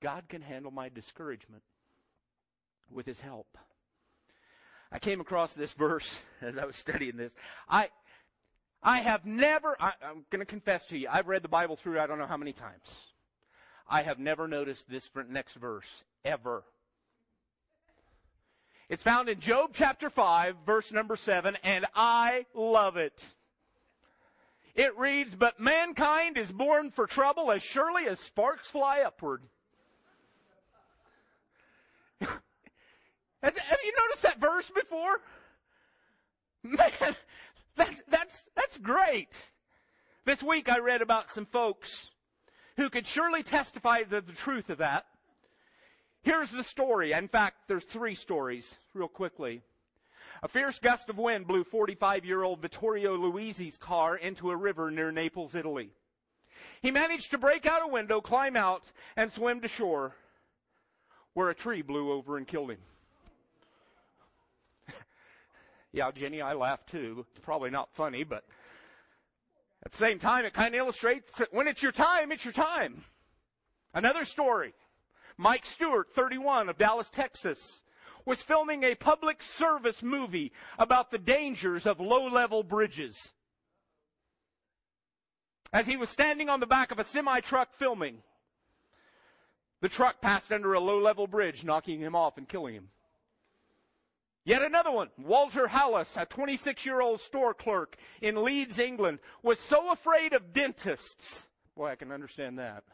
[0.00, 1.62] God can handle my discouragement
[2.90, 3.46] with His help.
[4.90, 6.08] I came across this verse
[6.40, 7.32] as I was studying this.
[7.68, 7.88] I,
[8.82, 12.00] I have never, I, am going to confess to you, I've read the Bible through
[12.00, 12.88] I don't know how many times.
[13.88, 16.62] I have never noticed this next verse, ever.
[18.88, 23.22] It's found in Job chapter 5, verse number 7, and I love it.
[24.74, 29.42] It reads, But mankind is born for trouble as surely as sparks fly upward.
[32.20, 33.54] Have
[33.84, 35.20] you noticed that verse before?
[36.64, 37.16] Man,
[37.76, 39.30] that's, that's, that's great.
[40.24, 42.10] This week I read about some folks
[42.76, 45.06] who could surely testify to the truth of that.
[46.22, 47.12] Here's the story.
[47.12, 49.62] In fact, there's three stories, real quickly.
[50.42, 54.90] A fierce gust of wind blew 45 year old Vittorio Luisi's car into a river
[54.90, 55.90] near Naples, Italy.
[56.80, 58.84] He managed to break out a window, climb out,
[59.16, 60.14] and swim to shore,
[61.34, 62.78] where a tree blew over and killed him.
[65.92, 67.26] yeah, Jenny, I laughed too.
[67.30, 68.44] It's probably not funny, but
[69.84, 72.54] at the same time, it kind of illustrates that when it's your time, it's your
[72.54, 73.04] time.
[73.94, 74.74] Another story.
[75.36, 77.82] Mike Stewart, 31 of Dallas, Texas,
[78.28, 83.32] was filming a public service movie about the dangers of low-level bridges.
[85.72, 88.18] As he was standing on the back of a semi-truck filming,
[89.80, 92.88] the truck passed under a low-level bridge, knocking him off and killing him.
[94.44, 99.58] Yet another one, Walter Hallas, a 26 year old store clerk in Leeds, England, was
[99.58, 101.46] so afraid of dentists.
[101.76, 102.84] Boy, I can understand that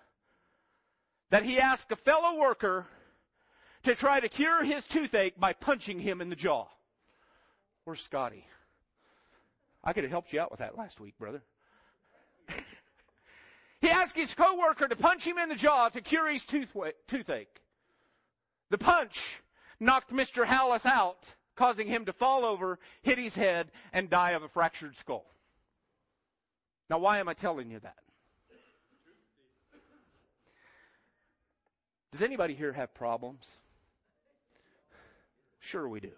[1.30, 2.86] that he asked a fellow worker
[3.84, 6.66] to try to cure his toothache by punching him in the jaw.
[7.84, 8.46] Where's Scotty?
[9.82, 11.42] I could have helped you out with that last week, brother.
[13.80, 17.60] he asked his coworker to punch him in the jaw to cure his toothache.
[18.70, 19.36] The punch
[19.78, 20.46] knocked Mr.
[20.46, 21.22] Hallas out,
[21.54, 25.26] causing him to fall over, hit his head, and die of a fractured skull.
[26.88, 27.96] Now, why am I telling you that?
[32.12, 33.44] Does anybody here have problems?
[35.70, 36.12] Sure, we do.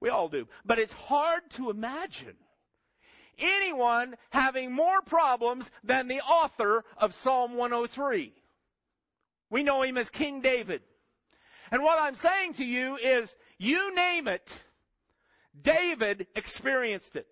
[0.00, 0.48] We all do.
[0.64, 2.36] But it's hard to imagine
[3.38, 8.32] anyone having more problems than the author of Psalm 103.
[9.50, 10.82] We know him as King David.
[11.70, 14.48] And what I'm saying to you is, you name it,
[15.60, 17.26] David experienced it.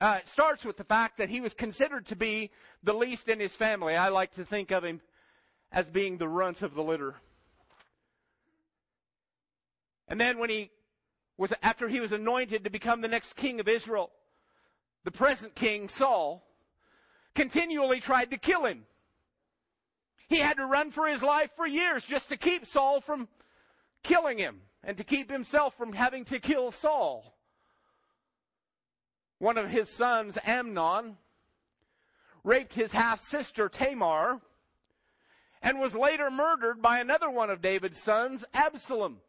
[0.00, 2.50] Uh, it starts with the fact that he was considered to be
[2.82, 3.94] the least in his family.
[3.94, 5.02] I like to think of him
[5.70, 7.16] as being the runt of the litter.
[10.10, 10.70] And then when he
[11.38, 14.10] was, after he was anointed to become the next king of Israel,
[15.04, 16.44] the present king, Saul,
[17.34, 18.84] continually tried to kill him.
[20.28, 23.28] He had to run for his life for years just to keep Saul from
[24.02, 27.34] killing him and to keep himself from having to kill Saul.
[29.38, 31.16] One of his sons, Amnon,
[32.42, 34.40] raped his half sister Tamar
[35.62, 39.20] and was later murdered by another one of David's sons, Absalom.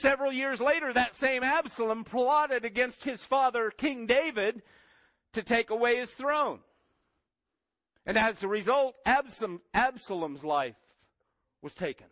[0.00, 4.62] Several years later, that same Absalom plotted against his father, King David,
[5.32, 6.60] to take away his throne.
[8.06, 10.76] And as a result, Absalom, Absalom's life
[11.62, 12.06] was taken.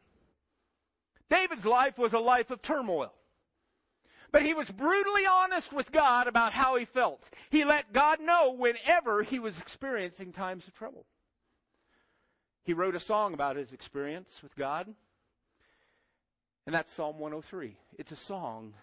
[1.31, 3.12] David's life was a life of turmoil.
[4.33, 7.22] But he was brutally honest with God about how he felt.
[7.51, 11.07] He let God know whenever he was experiencing times of trouble.
[12.65, 14.92] He wrote a song about his experience with God.
[16.67, 17.77] And that's Psalm 103.
[17.98, 18.75] It's a song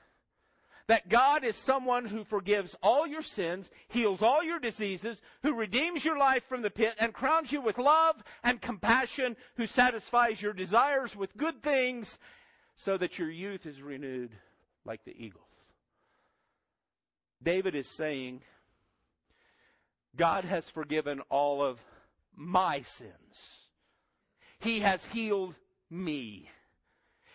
[0.88, 6.03] that God is someone who forgives all your sins, heals all your diseases, who redeems
[6.03, 10.53] your life from the pit and crowns you with love and compassion, who satisfies your
[10.53, 12.17] desires with good things
[12.75, 14.31] so that your youth is renewed
[14.86, 15.43] like the eagles.
[17.41, 18.41] David is saying,
[20.15, 21.79] God has forgiven all of
[22.36, 23.11] my sins.
[24.59, 25.55] He has healed
[25.89, 26.49] me.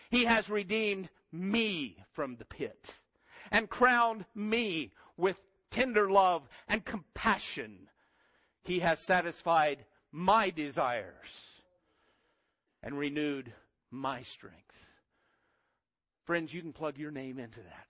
[0.09, 2.95] He has redeemed me from the pit
[3.51, 5.37] and crowned me with
[5.71, 7.87] tender love and compassion.
[8.63, 11.13] He has satisfied my desires
[12.81, 13.53] and renewed
[13.91, 14.55] my strength.
[16.25, 17.87] Friends, you can plug your name into that.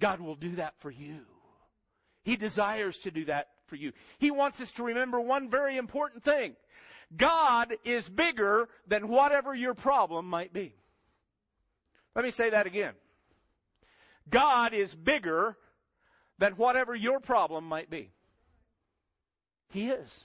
[0.00, 1.20] God will do that for you.
[2.24, 3.92] He desires to do that for you.
[4.18, 6.54] He wants us to remember one very important thing.
[7.16, 10.74] God is bigger than whatever your problem might be.
[12.14, 12.94] Let me say that again.
[14.28, 15.56] God is bigger
[16.38, 18.10] than whatever your problem might be.
[19.70, 20.24] He is.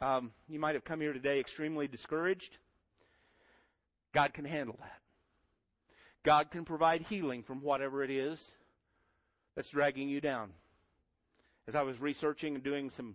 [0.00, 2.56] Um, you might have come here today extremely discouraged.
[4.12, 4.98] God can handle that.
[6.24, 8.40] God can provide healing from whatever it is
[9.56, 10.50] that's dragging you down.
[11.66, 13.14] As I was researching and doing some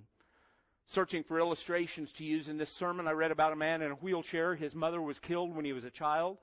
[0.88, 3.95] searching for illustrations to use in this sermon, I read about a man in a
[3.95, 4.55] wheelchair.
[4.55, 6.38] His mother was killed when he was a child.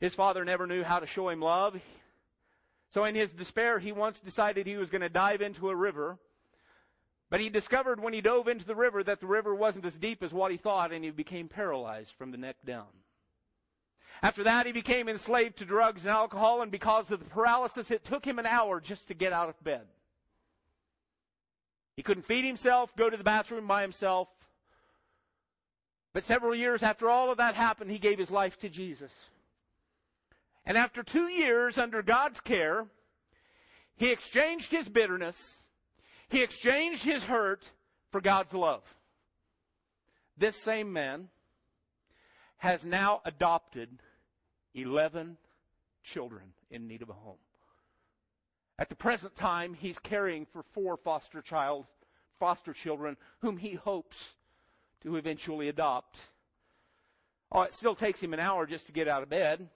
[0.00, 1.80] His father never knew how to show him love.
[2.90, 6.18] So in his despair, he once decided he was going to dive into a river.
[7.30, 10.22] But he discovered when he dove into the river that the river wasn't as deep
[10.22, 12.88] as what he thought, and he became paralyzed from the neck down.
[14.22, 18.04] After that, he became enslaved to drugs and alcohol, and because of the paralysis, it
[18.04, 19.86] took him an hour just to get out of bed.
[22.02, 24.26] He couldn't feed himself, go to the bathroom by himself.
[26.12, 29.12] But several years after all of that happened, he gave his life to Jesus.
[30.66, 32.86] And after two years under God's care,
[33.94, 35.62] he exchanged his bitterness,
[36.28, 37.70] he exchanged his hurt
[38.10, 38.82] for God's love.
[40.36, 41.28] This same man
[42.56, 43.90] has now adopted
[44.74, 45.36] 11
[46.02, 47.38] children in need of a home.
[48.78, 51.86] At the present time, he's caring for four foster child,
[52.38, 54.34] foster children whom he hopes
[55.02, 56.16] to eventually adopt.
[57.50, 59.68] Oh, it still takes him an hour just to get out of bed.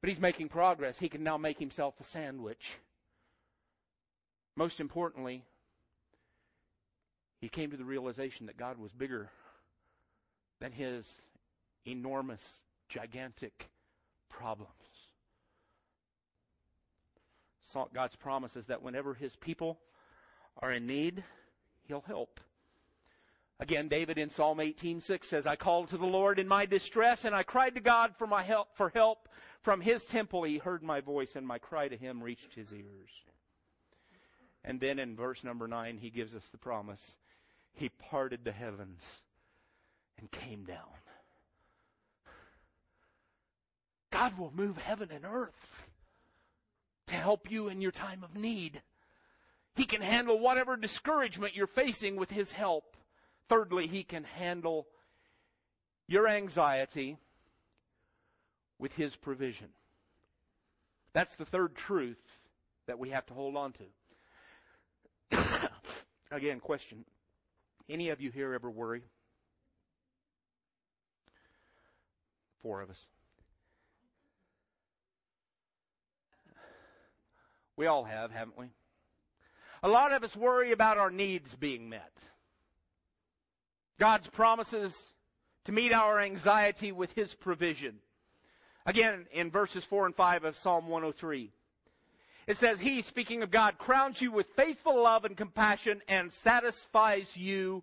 [0.00, 0.98] But he's making progress.
[0.98, 2.72] He can now make himself a sandwich.
[4.56, 5.44] Most importantly,
[7.40, 9.30] he came to the realization that God was bigger
[10.60, 11.06] than his
[11.86, 12.42] enormous,
[12.88, 13.68] gigantic
[14.28, 14.70] problems.
[17.92, 19.78] God's promise is that whenever his people
[20.58, 21.24] are in need,
[21.86, 22.40] he'll help.
[23.58, 27.34] Again, David in Psalm 18:6 says, "I called to the Lord in my distress, and
[27.34, 29.28] I cried to God for my help for help.
[29.60, 33.10] From his temple he heard my voice, and my cry to him reached his ears."
[34.64, 37.16] And then in verse number 9, he gives us the promise.
[37.74, 39.22] He parted the heavens
[40.16, 40.98] and came down.
[44.10, 45.86] God will move heaven and earth
[47.10, 48.80] to help you in your time of need.
[49.76, 52.96] He can handle whatever discouragement you're facing with His help.
[53.48, 54.86] Thirdly, He can handle
[56.06, 57.18] your anxiety
[58.78, 59.68] with His provision.
[61.12, 62.20] That's the third truth
[62.86, 63.74] that we have to hold on
[65.32, 65.68] to.
[66.30, 67.04] Again, question.
[67.88, 69.02] Any of you here ever worry?
[72.62, 73.00] Four of us.
[77.80, 78.66] We all have, haven't we?
[79.82, 82.12] A lot of us worry about our needs being met.
[83.98, 84.94] God's promises
[85.64, 87.94] to meet our anxiety with His provision.
[88.84, 91.50] Again, in verses 4 and 5 of Psalm 103,
[92.46, 97.34] it says, He, speaking of God, crowns you with faithful love and compassion and satisfies
[97.34, 97.82] you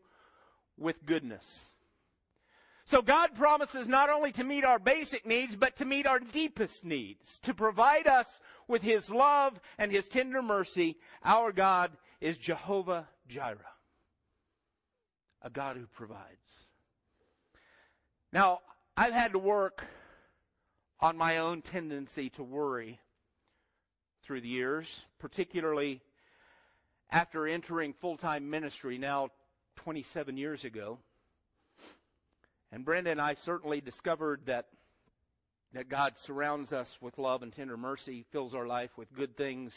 [0.77, 1.43] with goodness.
[2.87, 6.85] So God promises not only to meet our basic needs, but to meet our deepest
[6.85, 8.27] needs, to provide us
[8.69, 10.97] with His love and His tender mercy.
[11.23, 13.57] Our God is Jehovah Jireh,
[15.41, 16.23] a God who provides.
[18.31, 18.59] Now,
[18.95, 19.83] I've had to work
[21.01, 23.01] on my own tendency to worry
[24.23, 24.87] through the years,
[25.19, 26.01] particularly
[27.11, 29.27] after entering full-time ministry now
[29.75, 30.99] 27 years ago.
[32.71, 34.65] And Brenda and I certainly discovered that
[35.73, 39.73] that God surrounds us with love and tender mercy, fills our life with good things.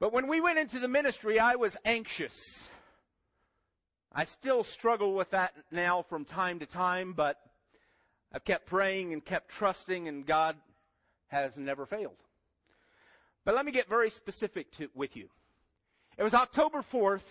[0.00, 2.68] But when we went into the ministry, I was anxious.
[4.12, 7.36] I still struggle with that now from time to time, but
[8.32, 10.56] I've kept praying and kept trusting, and God
[11.28, 12.16] has never failed.
[13.44, 15.28] But let me get very specific to, with you.
[16.16, 17.26] It was October 4th,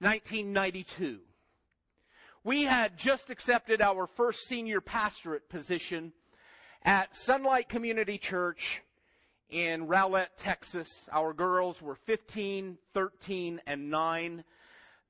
[0.00, 1.20] 1992
[2.44, 6.12] we had just accepted our first senior pastorate position
[6.84, 8.80] at Sunlight Community Church
[9.50, 10.88] in Rowlett, Texas.
[11.12, 14.44] Our girls were 15, 13, and 9.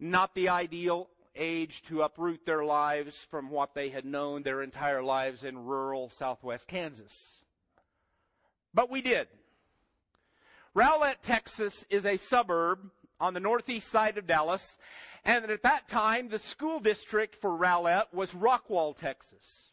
[0.01, 5.03] Not the ideal age to uproot their lives from what they had known their entire
[5.03, 7.45] lives in rural southwest Kansas.
[8.75, 9.29] But we did.
[10.75, 12.79] Rowlett, Texas is a suburb
[13.21, 14.79] on the northeast side of Dallas,
[15.25, 19.73] And at that time, the school district for Rowlett was Rockwall, Texas.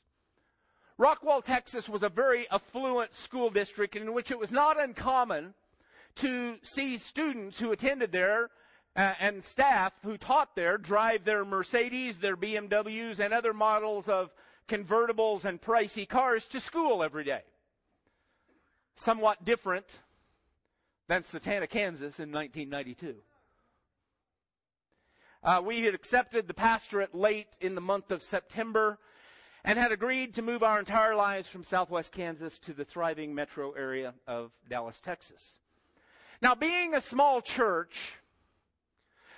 [1.00, 5.54] Rockwall, Texas was a very affluent school district in which it was not uncommon
[6.16, 8.50] to see students who attended there
[8.96, 14.34] uh, and staff who taught there drive their Mercedes, their BMWs, and other models of
[14.70, 17.42] convertibles and pricey cars to school every day.
[18.96, 19.86] Somewhat different
[21.08, 23.16] than Satanta, Kansas in 1992.
[25.46, 28.98] Uh, we had accepted the pastorate late in the month of September
[29.64, 33.72] and had agreed to move our entire lives from southwest Kansas to the thriving metro
[33.74, 35.60] area of Dallas, Texas.
[36.42, 38.14] Now, being a small church,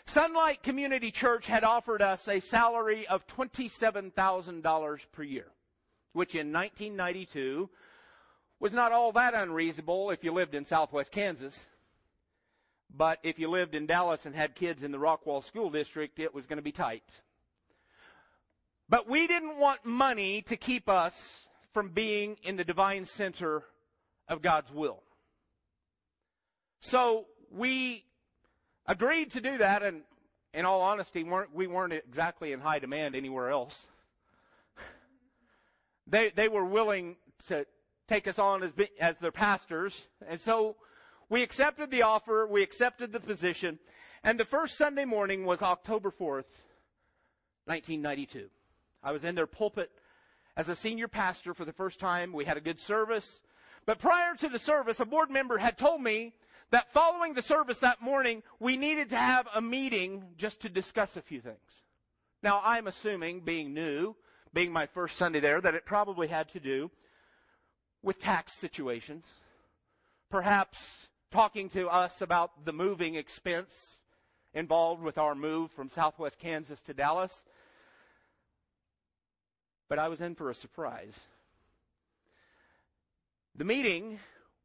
[0.05, 5.47] Sunlight Community Church had offered us a salary of $27,000 per year,
[6.13, 7.69] which in 1992
[8.61, 11.65] was not all that unreasonable if you lived in southwest Kansas.
[12.95, 16.33] But if you lived in Dallas and had kids in the Rockwall School District, it
[16.33, 17.03] was going to be tight.
[18.89, 21.13] But we didn't want money to keep us
[21.73, 23.63] from being in the divine center
[24.27, 25.03] of God's will.
[26.79, 28.03] So we
[28.85, 30.01] agreed to do that, and
[30.53, 33.87] in all honesty, weren't, we weren't exactly in high demand anywhere else.
[36.07, 37.17] They, they were willing
[37.47, 37.65] to
[38.07, 40.77] take us on as, as their pastors, and so
[41.29, 43.79] we accepted the offer, we accepted the position,
[44.23, 46.49] and the first Sunday morning was October 4th,
[47.65, 48.47] 1992.
[49.03, 49.91] I was in their pulpit
[50.55, 52.33] as a senior pastor for the first time.
[52.33, 53.39] We had a good service.
[53.85, 56.33] But prior to the service, a board member had told me
[56.71, 61.15] that following the service that morning, we needed to have a meeting just to discuss
[61.15, 61.83] a few things.
[62.43, 64.15] Now, I'm assuming, being new,
[64.53, 66.91] being my first Sunday there, that it probably had to do
[68.03, 69.25] with tax situations.
[70.29, 73.99] Perhaps talking to us about the moving expense
[74.53, 77.33] involved with our move from southwest Kansas to Dallas.
[79.89, 81.17] But I was in for a surprise.
[83.55, 84.19] The meeting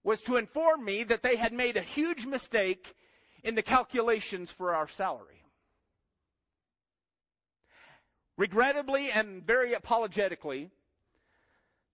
[0.04, 2.94] was to inform me that they had made a huge mistake
[3.44, 5.42] in the calculations for our salary.
[8.36, 10.70] Regrettably and very apologetically,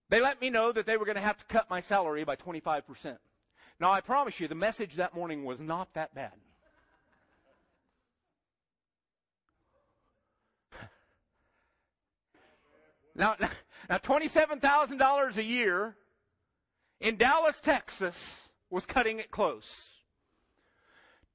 [0.09, 2.35] they let me know that they were going to have to cut my salary by
[2.35, 3.17] 25%.
[3.79, 6.33] Now, I promise you, the message that morning was not that bad.
[13.15, 13.35] Now,
[13.89, 15.95] now $27,000 a year
[17.01, 19.69] in Dallas, Texas was cutting it close.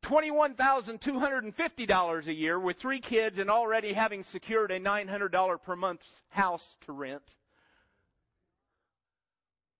[0.02, 6.76] $21,250 a year with three kids and already having secured a $900 per month house
[6.82, 7.22] to rent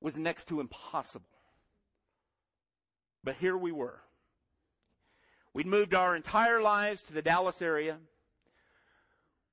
[0.00, 1.28] was next to impossible.
[3.24, 4.00] But here we were.
[5.54, 7.98] We'd moved our entire lives to the Dallas area.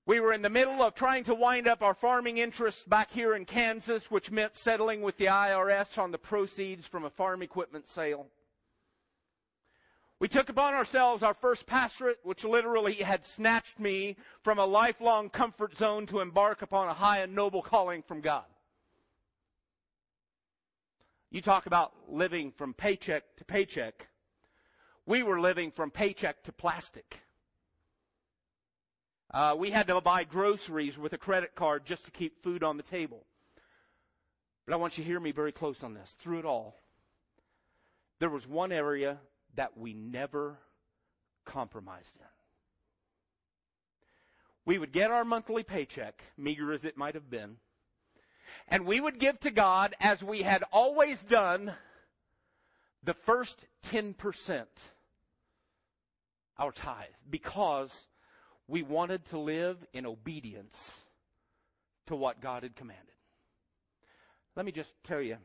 [0.05, 3.35] We were in the middle of trying to wind up our farming interests back here
[3.35, 7.87] in Kansas, which meant settling with the IRS on the proceeds from a farm equipment
[7.87, 8.27] sale.
[10.19, 15.29] We took upon ourselves our first pastorate, which literally had snatched me from a lifelong
[15.29, 18.45] comfort zone to embark upon a high and noble calling from God.
[21.31, 24.07] You talk about living from paycheck to paycheck.
[25.05, 27.19] We were living from paycheck to plastic.
[29.33, 32.75] Uh, we had to buy groceries with a credit card just to keep food on
[32.75, 33.25] the table.
[34.65, 36.13] But I want you to hear me very close on this.
[36.19, 36.75] Through it all,
[38.19, 39.17] there was one area
[39.55, 40.57] that we never
[41.45, 42.25] compromised in.
[44.65, 47.55] We would get our monthly paycheck, meager as it might have been,
[48.71, 51.73] and we would give to God as we had always done
[53.03, 54.63] the first 10%,
[56.57, 57.93] our tithe, because
[58.67, 60.79] we wanted to live in obedience
[62.05, 63.03] to what God had commanded.
[64.55, 65.35] Let me just tell you,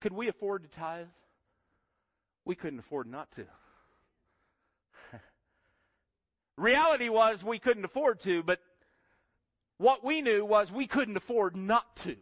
[0.00, 1.08] could we afford to tithe?
[2.44, 3.46] We couldn't afford not to.
[6.56, 8.60] Reality was we couldn't afford to, but
[9.78, 12.16] what we knew was we couldn't afford not to.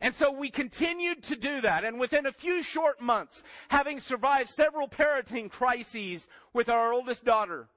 [0.00, 1.84] And so we continued to do that.
[1.84, 7.68] And within a few short months, having survived several parenting crises with our oldest daughter,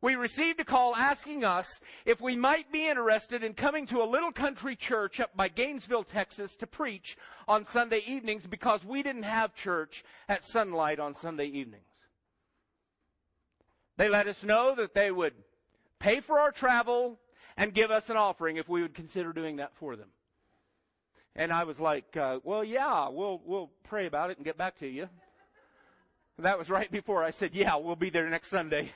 [0.00, 4.10] we received a call asking us if we might be interested in coming to a
[4.10, 7.16] little country church up by Gainesville, Texas to preach
[7.48, 11.86] on Sunday evenings because we didn't have church at Sunlight on Sunday evenings.
[13.96, 15.32] They let us know that they would
[16.00, 17.18] pay for our travel
[17.56, 20.08] and give us an offering if we would consider doing that for them.
[21.36, 24.78] And I was like, uh, well, yeah, we'll, we'll pray about it and get back
[24.78, 25.08] to you.
[26.38, 28.92] That was right before I said, yeah, we'll be there next Sunday.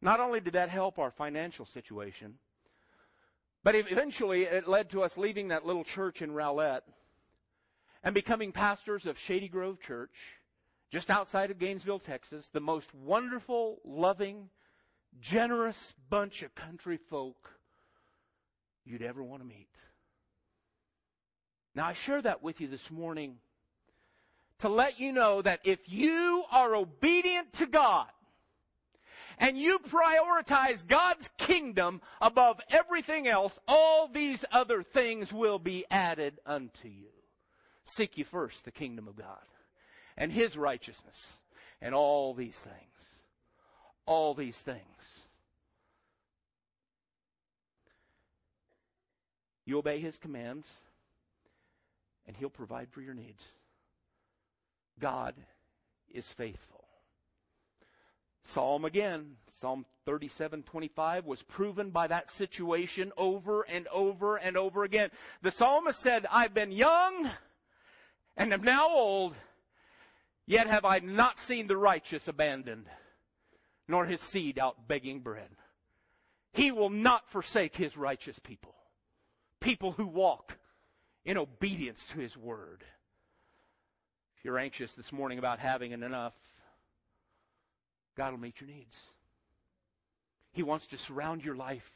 [0.00, 2.34] Not only did that help our financial situation,
[3.64, 6.82] but eventually it led to us leaving that little church in Rowlett
[8.04, 10.14] and becoming pastors of Shady Grove Church
[10.90, 14.48] just outside of Gainesville, Texas, the most wonderful, loving,
[15.20, 17.50] generous bunch of country folk
[18.84, 19.68] you'd ever want to meet.
[21.74, 23.36] Now, I share that with you this morning
[24.60, 28.06] to let you know that if you are obedient to God,
[29.40, 36.40] and you prioritize God's kingdom above everything else, all these other things will be added
[36.44, 37.06] unto you.
[37.84, 39.38] Seek ye first the kingdom of God
[40.18, 41.38] and His righteousness
[41.80, 42.74] and all these things.
[44.04, 44.82] All these things.
[49.64, 50.68] You obey His commands
[52.26, 53.42] and He'll provide for your needs.
[54.98, 55.34] God
[56.12, 56.84] is faithful.
[58.42, 65.10] Psalm again, Psalm 37:25 was proven by that situation over and over and over again.
[65.42, 67.30] The psalmist said, "I've been young
[68.36, 69.34] and am now old,
[70.48, 72.86] yet have I not seen the righteous abandoned,
[73.86, 75.54] nor his seed out begging bread."
[76.52, 78.74] He will not forsake his righteous people,
[79.60, 80.58] people who walk
[81.24, 82.82] in obedience to his word.
[84.36, 86.34] If you're anxious this morning about having enough,
[88.16, 89.12] God will meet your needs.
[90.52, 91.92] He wants to surround your life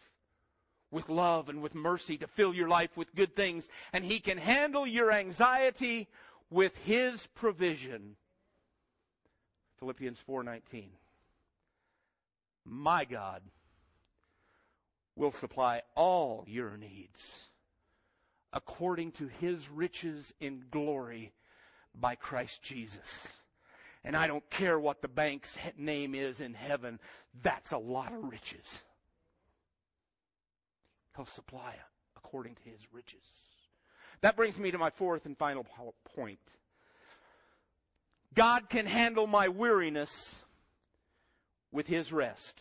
[0.90, 4.36] with love and with mercy, to fill your life with good things, and He can
[4.36, 6.08] handle your anxiety
[6.50, 8.16] with His provision.
[9.82, 10.92] Philippians 4:19.
[12.64, 13.42] My God
[15.16, 17.48] will supply all your needs
[18.52, 21.32] according to his riches in glory
[21.96, 23.36] by Christ Jesus.
[24.04, 27.00] And I don't care what the bank's name is in heaven.
[27.42, 28.82] That's a lot of riches.
[31.16, 33.28] He'll supply it according to his riches.
[34.20, 35.66] That brings me to my fourth and final
[36.14, 36.38] point.
[38.34, 40.10] God can handle my weariness
[41.70, 42.60] with his rest.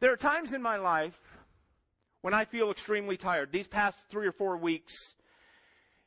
[0.00, 1.18] There are times in my life
[2.22, 3.50] when I feel extremely tired.
[3.52, 4.94] These past three or four weeks,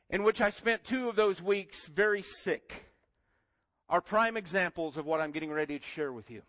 [0.08, 2.84] in which I spent two of those weeks very sick
[3.88, 6.42] are prime examples of what I'm getting ready to share with you.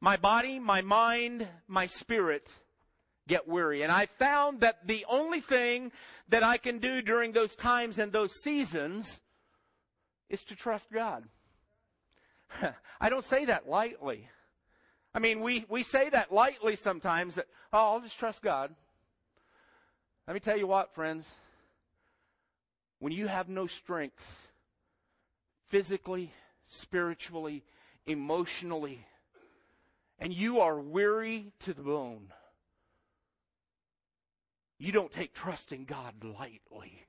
[0.00, 2.48] My body, my mind, my spirit
[3.28, 3.82] get weary.
[3.82, 5.92] And I found that the only thing
[6.28, 9.20] that I can do during those times and those seasons
[10.32, 11.24] is to trust God.
[13.00, 14.28] I don't say that lightly.
[15.14, 18.74] I mean, we, we say that lightly sometimes that, oh, I'll just trust God.
[20.26, 21.30] Let me tell you what, friends.
[22.98, 24.24] When you have no strength
[25.68, 26.32] physically,
[26.68, 27.62] spiritually,
[28.06, 29.04] emotionally,
[30.18, 32.32] and you are weary to the bone,
[34.78, 37.04] you don't take trust in God lightly.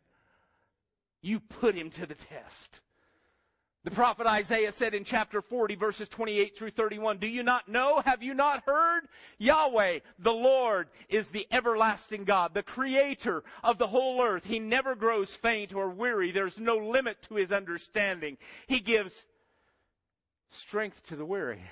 [1.22, 2.82] You put him to the test.
[3.84, 8.00] The prophet Isaiah said in chapter 40 verses 28 through 31, Do you not know?
[8.00, 9.10] Have you not heard?
[9.40, 14.46] Yahweh, the Lord, is the everlasting God, the creator of the whole earth.
[14.46, 16.32] He never grows faint or weary.
[16.32, 18.38] There's no limit to his understanding.
[18.68, 19.14] He gives
[20.52, 21.64] strength to the weary,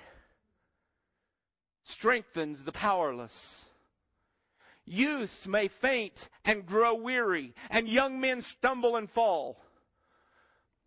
[1.83, 3.63] strengthens the powerless.
[4.83, 9.57] Youth may faint and grow weary, and young men stumble and fall.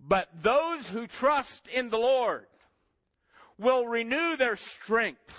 [0.06, 2.46] But those who trust in the Lord
[3.58, 5.32] will renew their strength.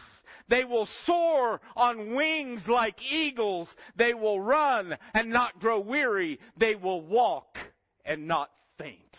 [0.48, 3.76] They will soar on wings like eagles.
[3.96, 6.40] They will run and not grow weary.
[6.58, 7.58] They will walk
[8.06, 9.18] and not faint.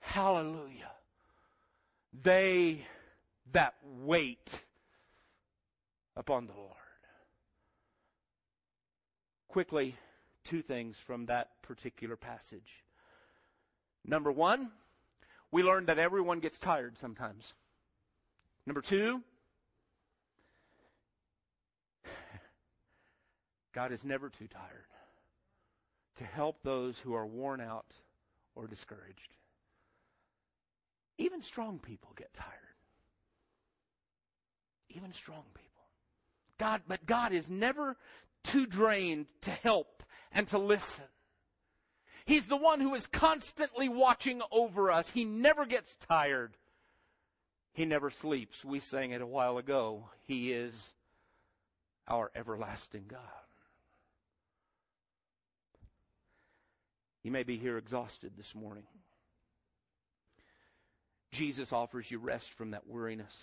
[0.00, 0.90] Hallelujah.
[2.22, 2.86] They
[3.52, 3.74] that
[4.04, 4.62] wait
[6.16, 6.76] upon the Lord.
[9.48, 9.96] Quickly,
[10.44, 12.84] two things from that particular passage.
[14.04, 14.70] Number one,
[15.50, 17.52] we learned that everyone gets tired sometimes.
[18.66, 19.22] Number two,
[23.72, 24.86] God is never too tired
[26.16, 27.86] to help those who are worn out
[28.54, 29.34] or discouraged.
[31.18, 32.48] Even strong people get tired.
[34.90, 35.70] Even strong people.
[36.58, 37.96] God, but God is never
[38.44, 41.04] too drained to help and to listen.
[42.26, 45.10] He's the one who is constantly watching over us.
[45.10, 46.56] He never gets tired.
[47.72, 48.64] He never sleeps.
[48.64, 50.04] We sang it a while ago.
[50.26, 50.74] He is
[52.08, 53.20] our everlasting God.
[57.22, 58.84] You may be here exhausted this morning.
[61.32, 63.34] Jesus offers you rest from that weariness.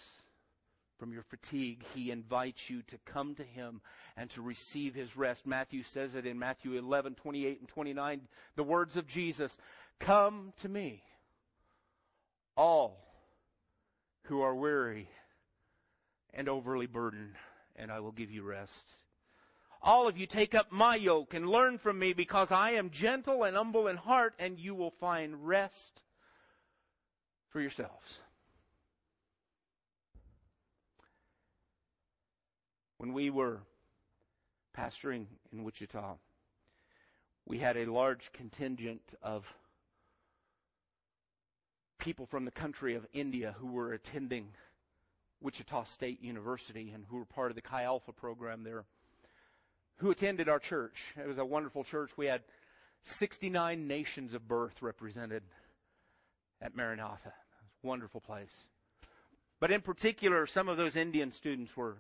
[1.00, 3.82] From your fatigue, he invites you to come to him
[4.16, 5.46] and to receive his rest.
[5.46, 8.22] Matthew says it in Matthew 11, 28 and 29,
[8.56, 9.56] the words of Jesus,
[10.00, 11.04] Come to me,
[12.56, 12.98] all
[14.24, 15.10] who are weary
[16.34, 17.36] and overly burdened,
[17.76, 18.84] and I will give you rest.
[19.82, 23.44] All of you take up my yoke and learn from me because I am gentle
[23.44, 26.04] and humble in heart and you will find rest
[27.50, 28.20] for yourselves.
[32.98, 33.60] When we were
[34.76, 36.16] pastoring in Wichita,
[37.46, 39.46] we had a large contingent of
[42.00, 44.48] people from the country of India who were attending
[45.42, 48.86] Wichita State University and who were part of the Chi Alpha program there,
[49.98, 51.14] who attended our church.
[51.16, 52.12] It was a wonderful church.
[52.18, 52.42] We had
[53.04, 55.44] 69 nations of birth represented
[56.62, 57.30] at Maranatha.
[57.30, 58.56] It was a wonderful place.
[59.60, 61.98] But in particular, some of those Indian students were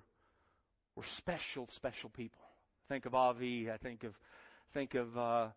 [0.97, 2.41] were special, special people.
[2.89, 3.69] Think of Avi.
[3.71, 4.15] I think of
[4.73, 5.47] think of uh,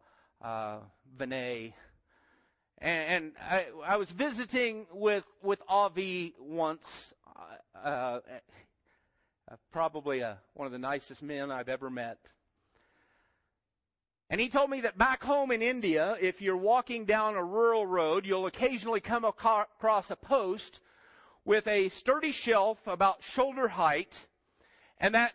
[0.42, 0.78] uh,
[1.18, 1.72] Vinay.
[2.78, 6.86] And, and I, I was visiting with with Avi once.
[7.74, 8.20] Uh, uh,
[9.72, 12.18] probably a, one of the nicest men I've ever met.
[14.28, 17.84] And he told me that back home in India, if you're walking down a rural
[17.84, 20.80] road, you'll occasionally come across a post
[21.44, 24.14] with a sturdy shelf about shoulder height
[25.00, 25.32] and that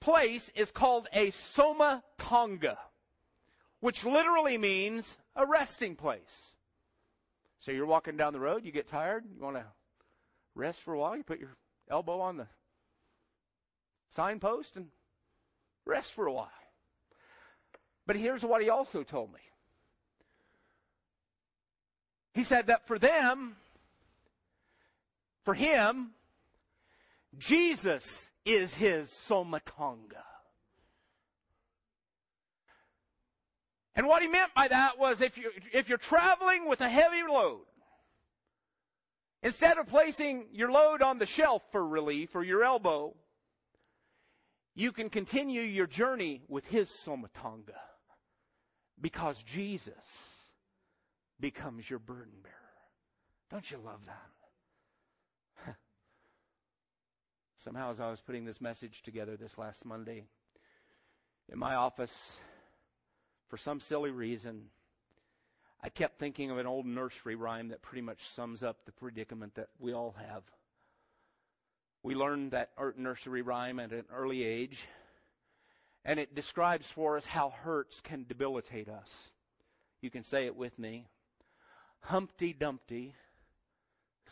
[0.00, 2.78] place is called a Soma Tonga,
[3.80, 6.20] which literally means a resting place.
[7.60, 9.64] So you're walking down the road, you get tired, you want to
[10.54, 11.56] rest for a while, you put your
[11.90, 12.46] elbow on the
[14.14, 14.86] signpost and
[15.84, 16.50] rest for a while.
[18.06, 19.40] But here's what he also told me.
[22.34, 23.56] He said that for them,
[25.44, 26.10] for him,
[27.38, 30.22] Jesus is his somatonga.
[33.94, 37.22] And what he meant by that was if you if you're traveling with a heavy
[37.28, 37.64] load,
[39.42, 43.14] instead of placing your load on the shelf for relief or your elbow,
[44.76, 47.74] you can continue your journey with his somatonga
[49.00, 49.94] Because Jesus
[51.40, 52.54] becomes your burden bearer.
[53.50, 54.37] Don't you love that?
[57.68, 60.24] Somehow, as I was putting this message together this last Monday,
[61.52, 62.16] in my office,
[63.50, 64.70] for some silly reason,
[65.82, 69.56] I kept thinking of an old nursery rhyme that pretty much sums up the predicament
[69.56, 70.44] that we all have.
[72.02, 74.88] We learned that nursery rhyme at an early age,
[76.06, 79.28] and it describes for us how hurts can debilitate us.
[80.00, 81.06] You can say it with me.
[82.00, 83.12] Humpty Dumpty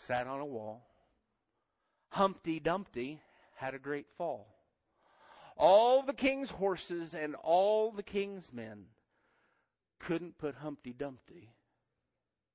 [0.06, 0.86] sat on a wall.
[2.08, 3.20] Humpty Dumpty
[3.56, 4.46] had a great fall.
[5.56, 8.84] All the king's horses and all the king's men
[9.98, 11.50] couldn't put Humpty Dumpty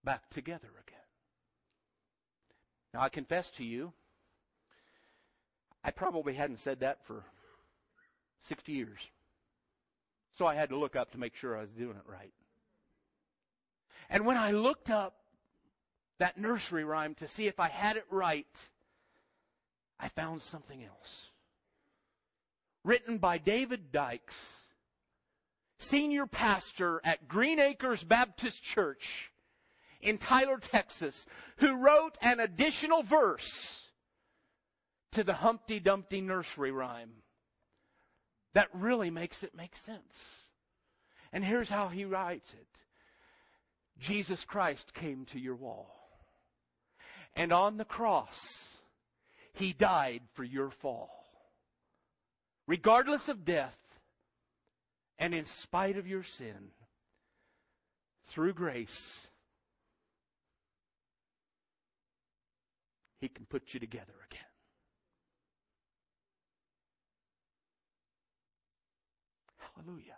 [0.04, 1.00] back together again.
[2.94, 3.92] Now, I confess to you,
[5.84, 7.24] I probably hadn't said that for
[8.42, 9.00] 60 years.
[10.38, 12.34] So I had to look up to make sure I was doing it right.
[14.10, 15.16] And when I looked up
[16.20, 18.46] that nursery rhyme to see if I had it right,
[20.02, 21.28] I found something else.
[22.84, 24.38] Written by David Dykes,
[25.78, 29.32] senior pastor at Green Acres Baptist Church
[30.02, 31.26] in Tyler, Texas,
[31.58, 33.82] who wrote an additional verse
[35.12, 37.12] to the Humpty Dumpty nursery rhyme
[38.54, 40.44] that really makes it make sense.
[41.32, 42.68] And here's how he writes it.
[44.00, 45.90] Jesus Christ came to your wall.
[47.36, 48.38] And on the cross,
[49.54, 51.10] he died for your fall.
[52.68, 53.76] Regardless of death,
[55.18, 56.72] and in spite of your sin,
[58.28, 59.28] through grace,
[63.22, 64.42] He can put you together again.
[69.76, 70.16] Hallelujah.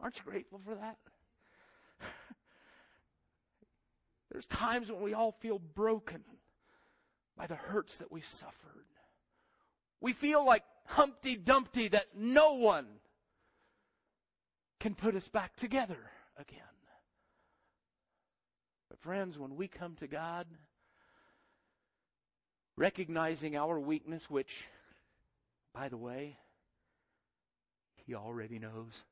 [0.00, 0.96] Aren't you grateful for that?
[4.32, 6.22] There's times when we all feel broken
[7.38, 8.84] by the hurts that we've suffered.
[10.00, 12.86] We feel like Humpty Dumpty that no one
[14.80, 15.98] can put us back together
[16.36, 16.58] again.
[18.90, 20.46] But friends, when we come to God,
[22.76, 24.64] recognizing our weakness, which,
[25.74, 26.36] by the way,
[28.06, 29.02] He already knows,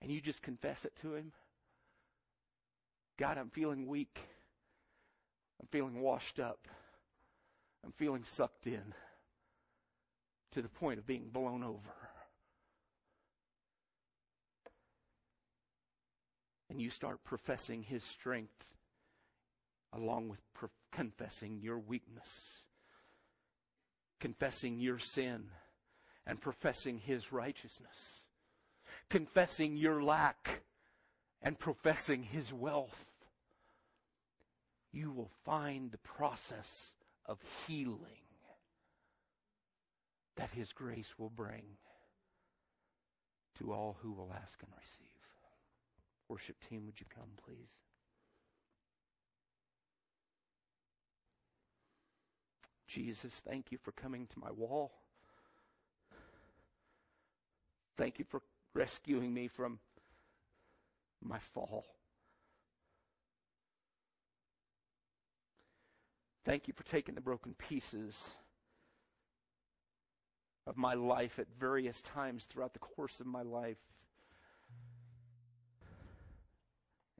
[0.00, 1.32] and you just confess it to Him
[3.18, 4.18] God, I'm feeling weak.
[5.60, 6.68] I'm feeling washed up.
[7.84, 8.94] I'm feeling sucked in
[10.52, 11.94] to the point of being blown over.
[16.68, 18.64] And you start professing His strength
[19.92, 22.28] along with pro- confessing your weakness,
[24.20, 25.44] confessing your sin,
[26.26, 28.24] and professing His righteousness,
[29.08, 30.62] confessing your lack
[31.40, 33.04] and professing His wealth.
[34.96, 36.90] You will find the process
[37.26, 37.98] of healing
[40.36, 41.64] that His grace will bring
[43.58, 45.10] to all who will ask and receive.
[46.30, 47.68] Worship team, would you come, please?
[52.88, 54.92] Jesus, thank you for coming to my wall.
[57.98, 58.40] Thank you for
[58.72, 59.78] rescuing me from
[61.22, 61.84] my fall.
[66.46, 68.16] Thank you for taking the broken pieces
[70.64, 73.80] of my life at various times throughout the course of my life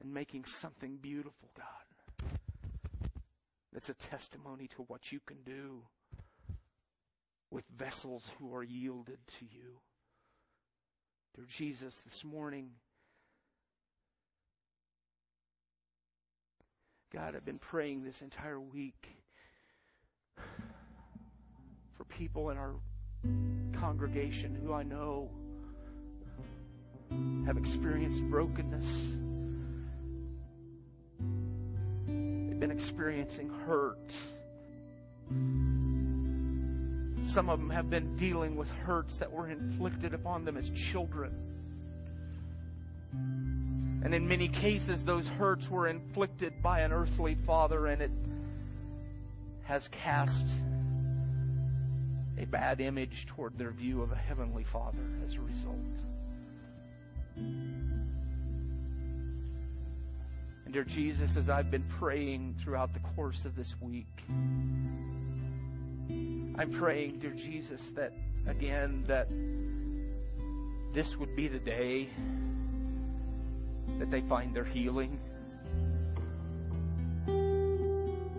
[0.01, 2.29] and making something beautiful, God.
[3.73, 5.81] That's a testimony to what you can do
[7.51, 9.77] with vessels who are yielded to you.
[11.35, 12.69] Dear Jesus, this morning,
[17.13, 19.07] God, I've been praying this entire week
[21.95, 22.75] for people in our
[23.79, 25.29] congregation who I know
[27.45, 28.85] have experienced brokenness.
[32.07, 34.11] They've been experiencing hurt.
[37.31, 41.31] Some of them have been dealing with hurts that were inflicted upon them as children.
[44.07, 48.11] And in many cases, those hurts were inflicted by an earthly father, and it
[49.63, 50.47] has cast
[52.37, 55.75] a bad image toward their view of a heavenly father as a result.
[57.35, 58.07] And
[60.71, 64.23] dear Jesus, as I've been praying throughout the course of this week,
[66.09, 68.13] I'm praying, dear Jesus, that
[68.47, 69.27] again, that
[70.93, 72.07] this would be the day
[73.99, 75.19] that they find their healing.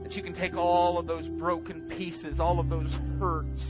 [0.03, 3.63] That you can take all of those broken pieces, all of those hurts,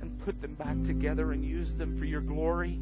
[0.00, 2.80] and put them back together and use them for your glory.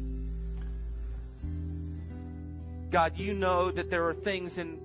[2.91, 4.79] God, you know that there are things in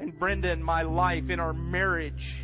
[0.00, 2.36] in Brenda and my life, in our marriage,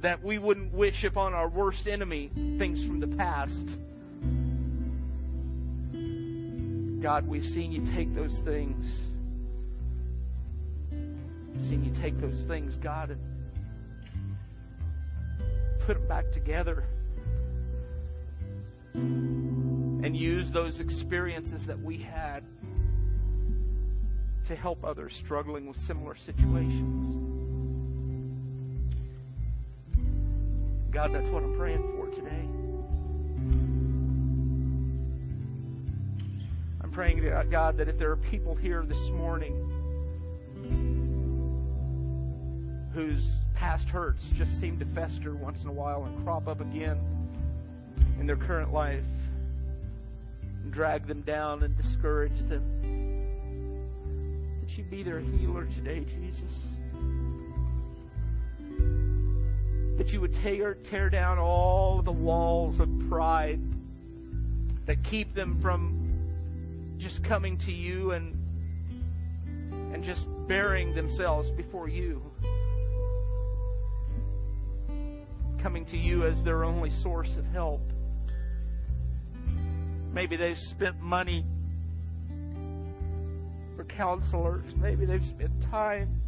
[0.00, 3.78] that we wouldn't wish upon our worst enemy, things from the past.
[7.02, 9.02] God, we've seen you take those things.
[10.92, 13.20] We've seen you take those things, God, and
[15.80, 16.84] put them back together.
[18.94, 22.44] And use those experiences that we had
[24.46, 27.18] to help others struggling with similar situations.
[30.92, 32.41] God, that's what I'm praying for today.
[36.92, 39.68] Praying, uh, God, that if there are people here this morning
[42.94, 47.00] whose past hurts just seem to fester once in a while and crop up again
[48.20, 49.04] in their current life
[50.62, 52.62] and drag them down and discourage them
[54.60, 56.58] that you be their healer today, Jesus.
[59.96, 63.60] That you would tear, tear down all the walls of pride
[64.86, 66.01] that keep them from
[67.02, 68.38] just coming to you and
[69.92, 72.22] and just baring themselves before you.
[75.58, 77.80] Coming to you as their only source of help.
[80.12, 81.44] Maybe they've spent money
[83.76, 84.64] for counselors.
[84.76, 86.20] Maybe they've spent time.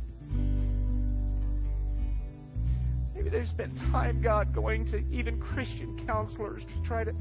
[3.14, 7.14] Maybe they've spent time, God, going to even Christian counselors to try to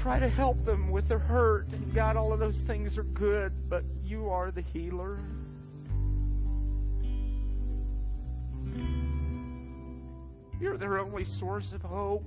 [0.00, 1.68] try to help them with their hurt.
[1.72, 5.18] And God, all of those things are good, but you are the healer.
[10.58, 12.24] You're their only source of hope.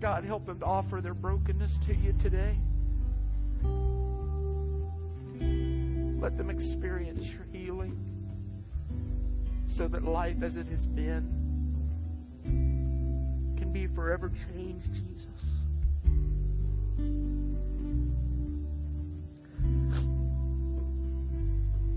[0.00, 2.58] God, help them to offer their brokenness to you today.
[6.20, 7.98] Let them experience your healing
[9.66, 11.41] so that life as it has been
[13.86, 15.26] forever changed, Jesus.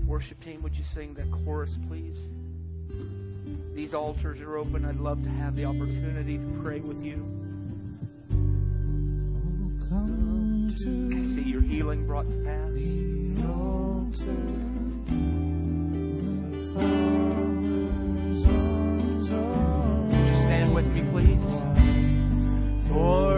[0.06, 2.16] Worship team, would you sing that chorus, please?
[3.74, 4.84] These altars are open.
[4.84, 7.22] I'd love to have the opportunity to pray with you.
[9.92, 12.66] Oh, see your healing brought to pass.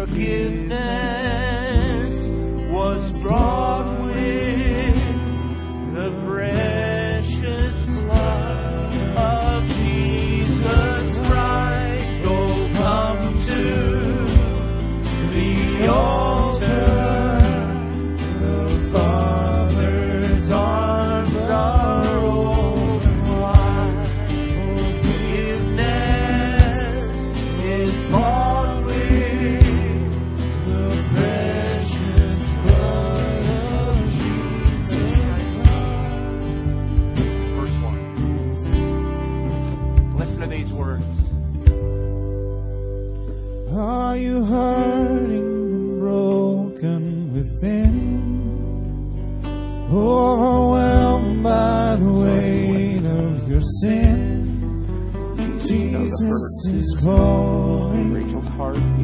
[0.09, 0.48] Forgiveness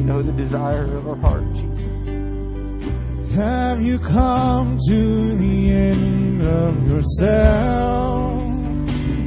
[0.05, 3.33] know the desire of our heart, Jesus.
[3.35, 8.43] Have you come to the end of yourself?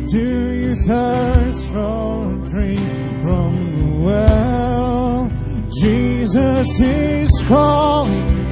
[0.06, 2.78] Do you thirst for a drink
[3.22, 5.30] from the well?
[5.80, 8.46] Jesus is calling.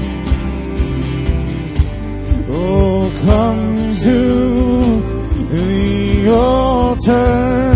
[2.49, 4.16] Oh, come to
[5.57, 7.76] the altar.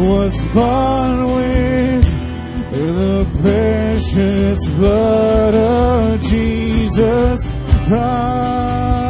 [0.00, 7.44] Was bought with the precious blood of Jesus
[7.86, 9.09] Christ.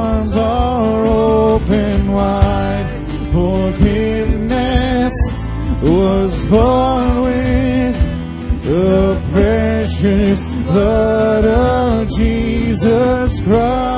[10.01, 13.91] precious blood of Jesus Christ.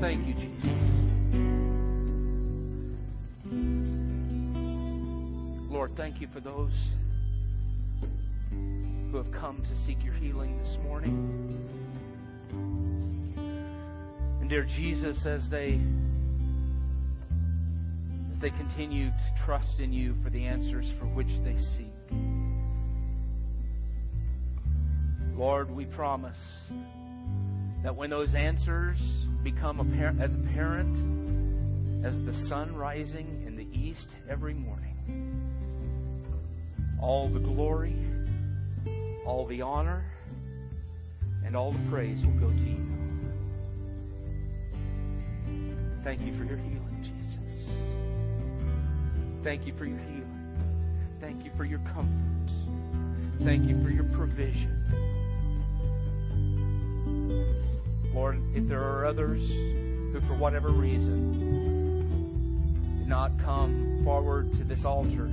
[0.00, 0.70] Thank you, Jesus.
[5.68, 6.70] Lord, thank you for those
[8.50, 11.41] who have come to seek your healing this morning.
[14.52, 15.80] Dear Jesus, as they
[18.30, 21.86] as they continue to trust in you for the answers for which they seek.
[25.34, 26.38] Lord, we promise
[27.82, 29.00] that when those answers
[29.42, 35.40] become apparent, as apparent as the sun rising in the east every morning,
[37.00, 37.96] all the glory
[39.24, 40.04] all the honor
[41.42, 43.11] and all the praise will go to you.
[46.04, 47.68] Thank you for your healing, Jesus.
[49.44, 50.56] Thank you for your healing.
[51.20, 52.50] Thank you for your comfort.
[53.44, 54.78] Thank you for your provision.
[58.12, 61.30] Lord, if there are others who, for whatever reason,
[62.98, 65.30] did not come forward to this altar,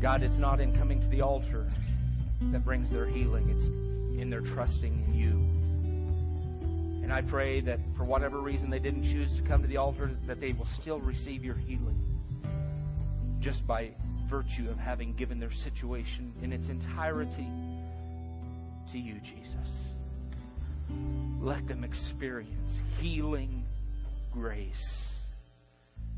[0.00, 1.66] God, it's not in coming to the altar
[2.52, 3.48] that brings their healing.
[3.48, 3.64] It's
[4.20, 5.63] in their trusting in you.
[7.04, 10.10] And I pray that for whatever reason they didn't choose to come to the altar,
[10.26, 12.02] that they will still receive your healing
[13.40, 13.90] just by
[14.26, 17.46] virtue of having given their situation in its entirety
[18.90, 19.70] to you, Jesus.
[21.42, 23.66] Let them experience healing
[24.32, 25.12] grace.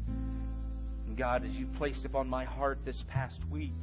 [0.06, 3.74] And God, as you placed upon my heart this past week,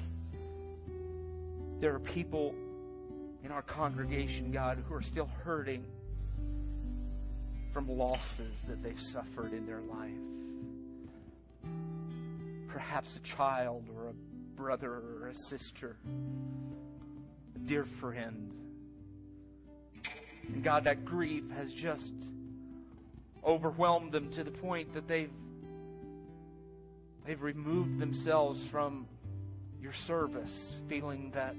[1.81, 2.55] there are people
[3.43, 5.83] in our congregation, God, who are still hurting
[7.73, 10.11] from losses that they've suffered in their life.
[12.67, 14.13] Perhaps a child or a
[14.55, 15.97] brother or a sister,
[17.55, 18.51] a dear friend.
[20.47, 22.13] And God, that grief has just
[23.43, 25.31] overwhelmed them to the point that they've
[27.25, 29.07] they've removed themselves from
[29.81, 31.55] your service, feeling that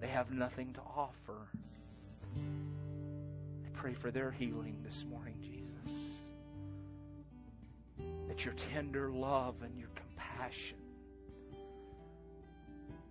[0.00, 1.48] they have nothing to offer.
[3.80, 5.90] Pray for their healing this morning, Jesus.
[8.28, 10.76] That your tender love and your compassion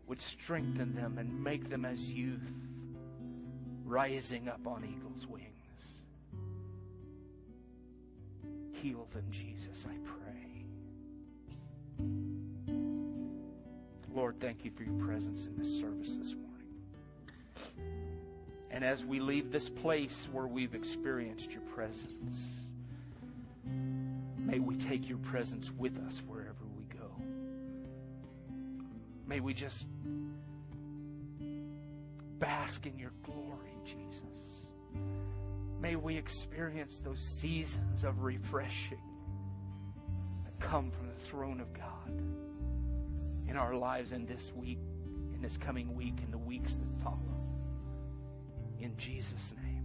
[0.05, 2.47] would strengthen them and make them as youth
[3.83, 5.47] rising up on eagle's wings.
[8.73, 10.65] Heal them, Jesus, I pray.
[14.13, 16.45] Lord, thank you for your presence in this service this morning.
[18.71, 22.35] And as we leave this place where we've experienced your presence,
[24.37, 27.11] may we take your presence with us wherever we go.
[29.27, 29.85] May we just
[32.39, 34.23] bask in your glory, Jesus.
[35.81, 39.01] May we experience those seasons of refreshing
[40.45, 42.21] that come from the throne of God
[43.47, 44.79] in our lives in this week,
[45.33, 47.48] in this coming week, in the weeks that follow.
[48.81, 49.78] In Jesus' name.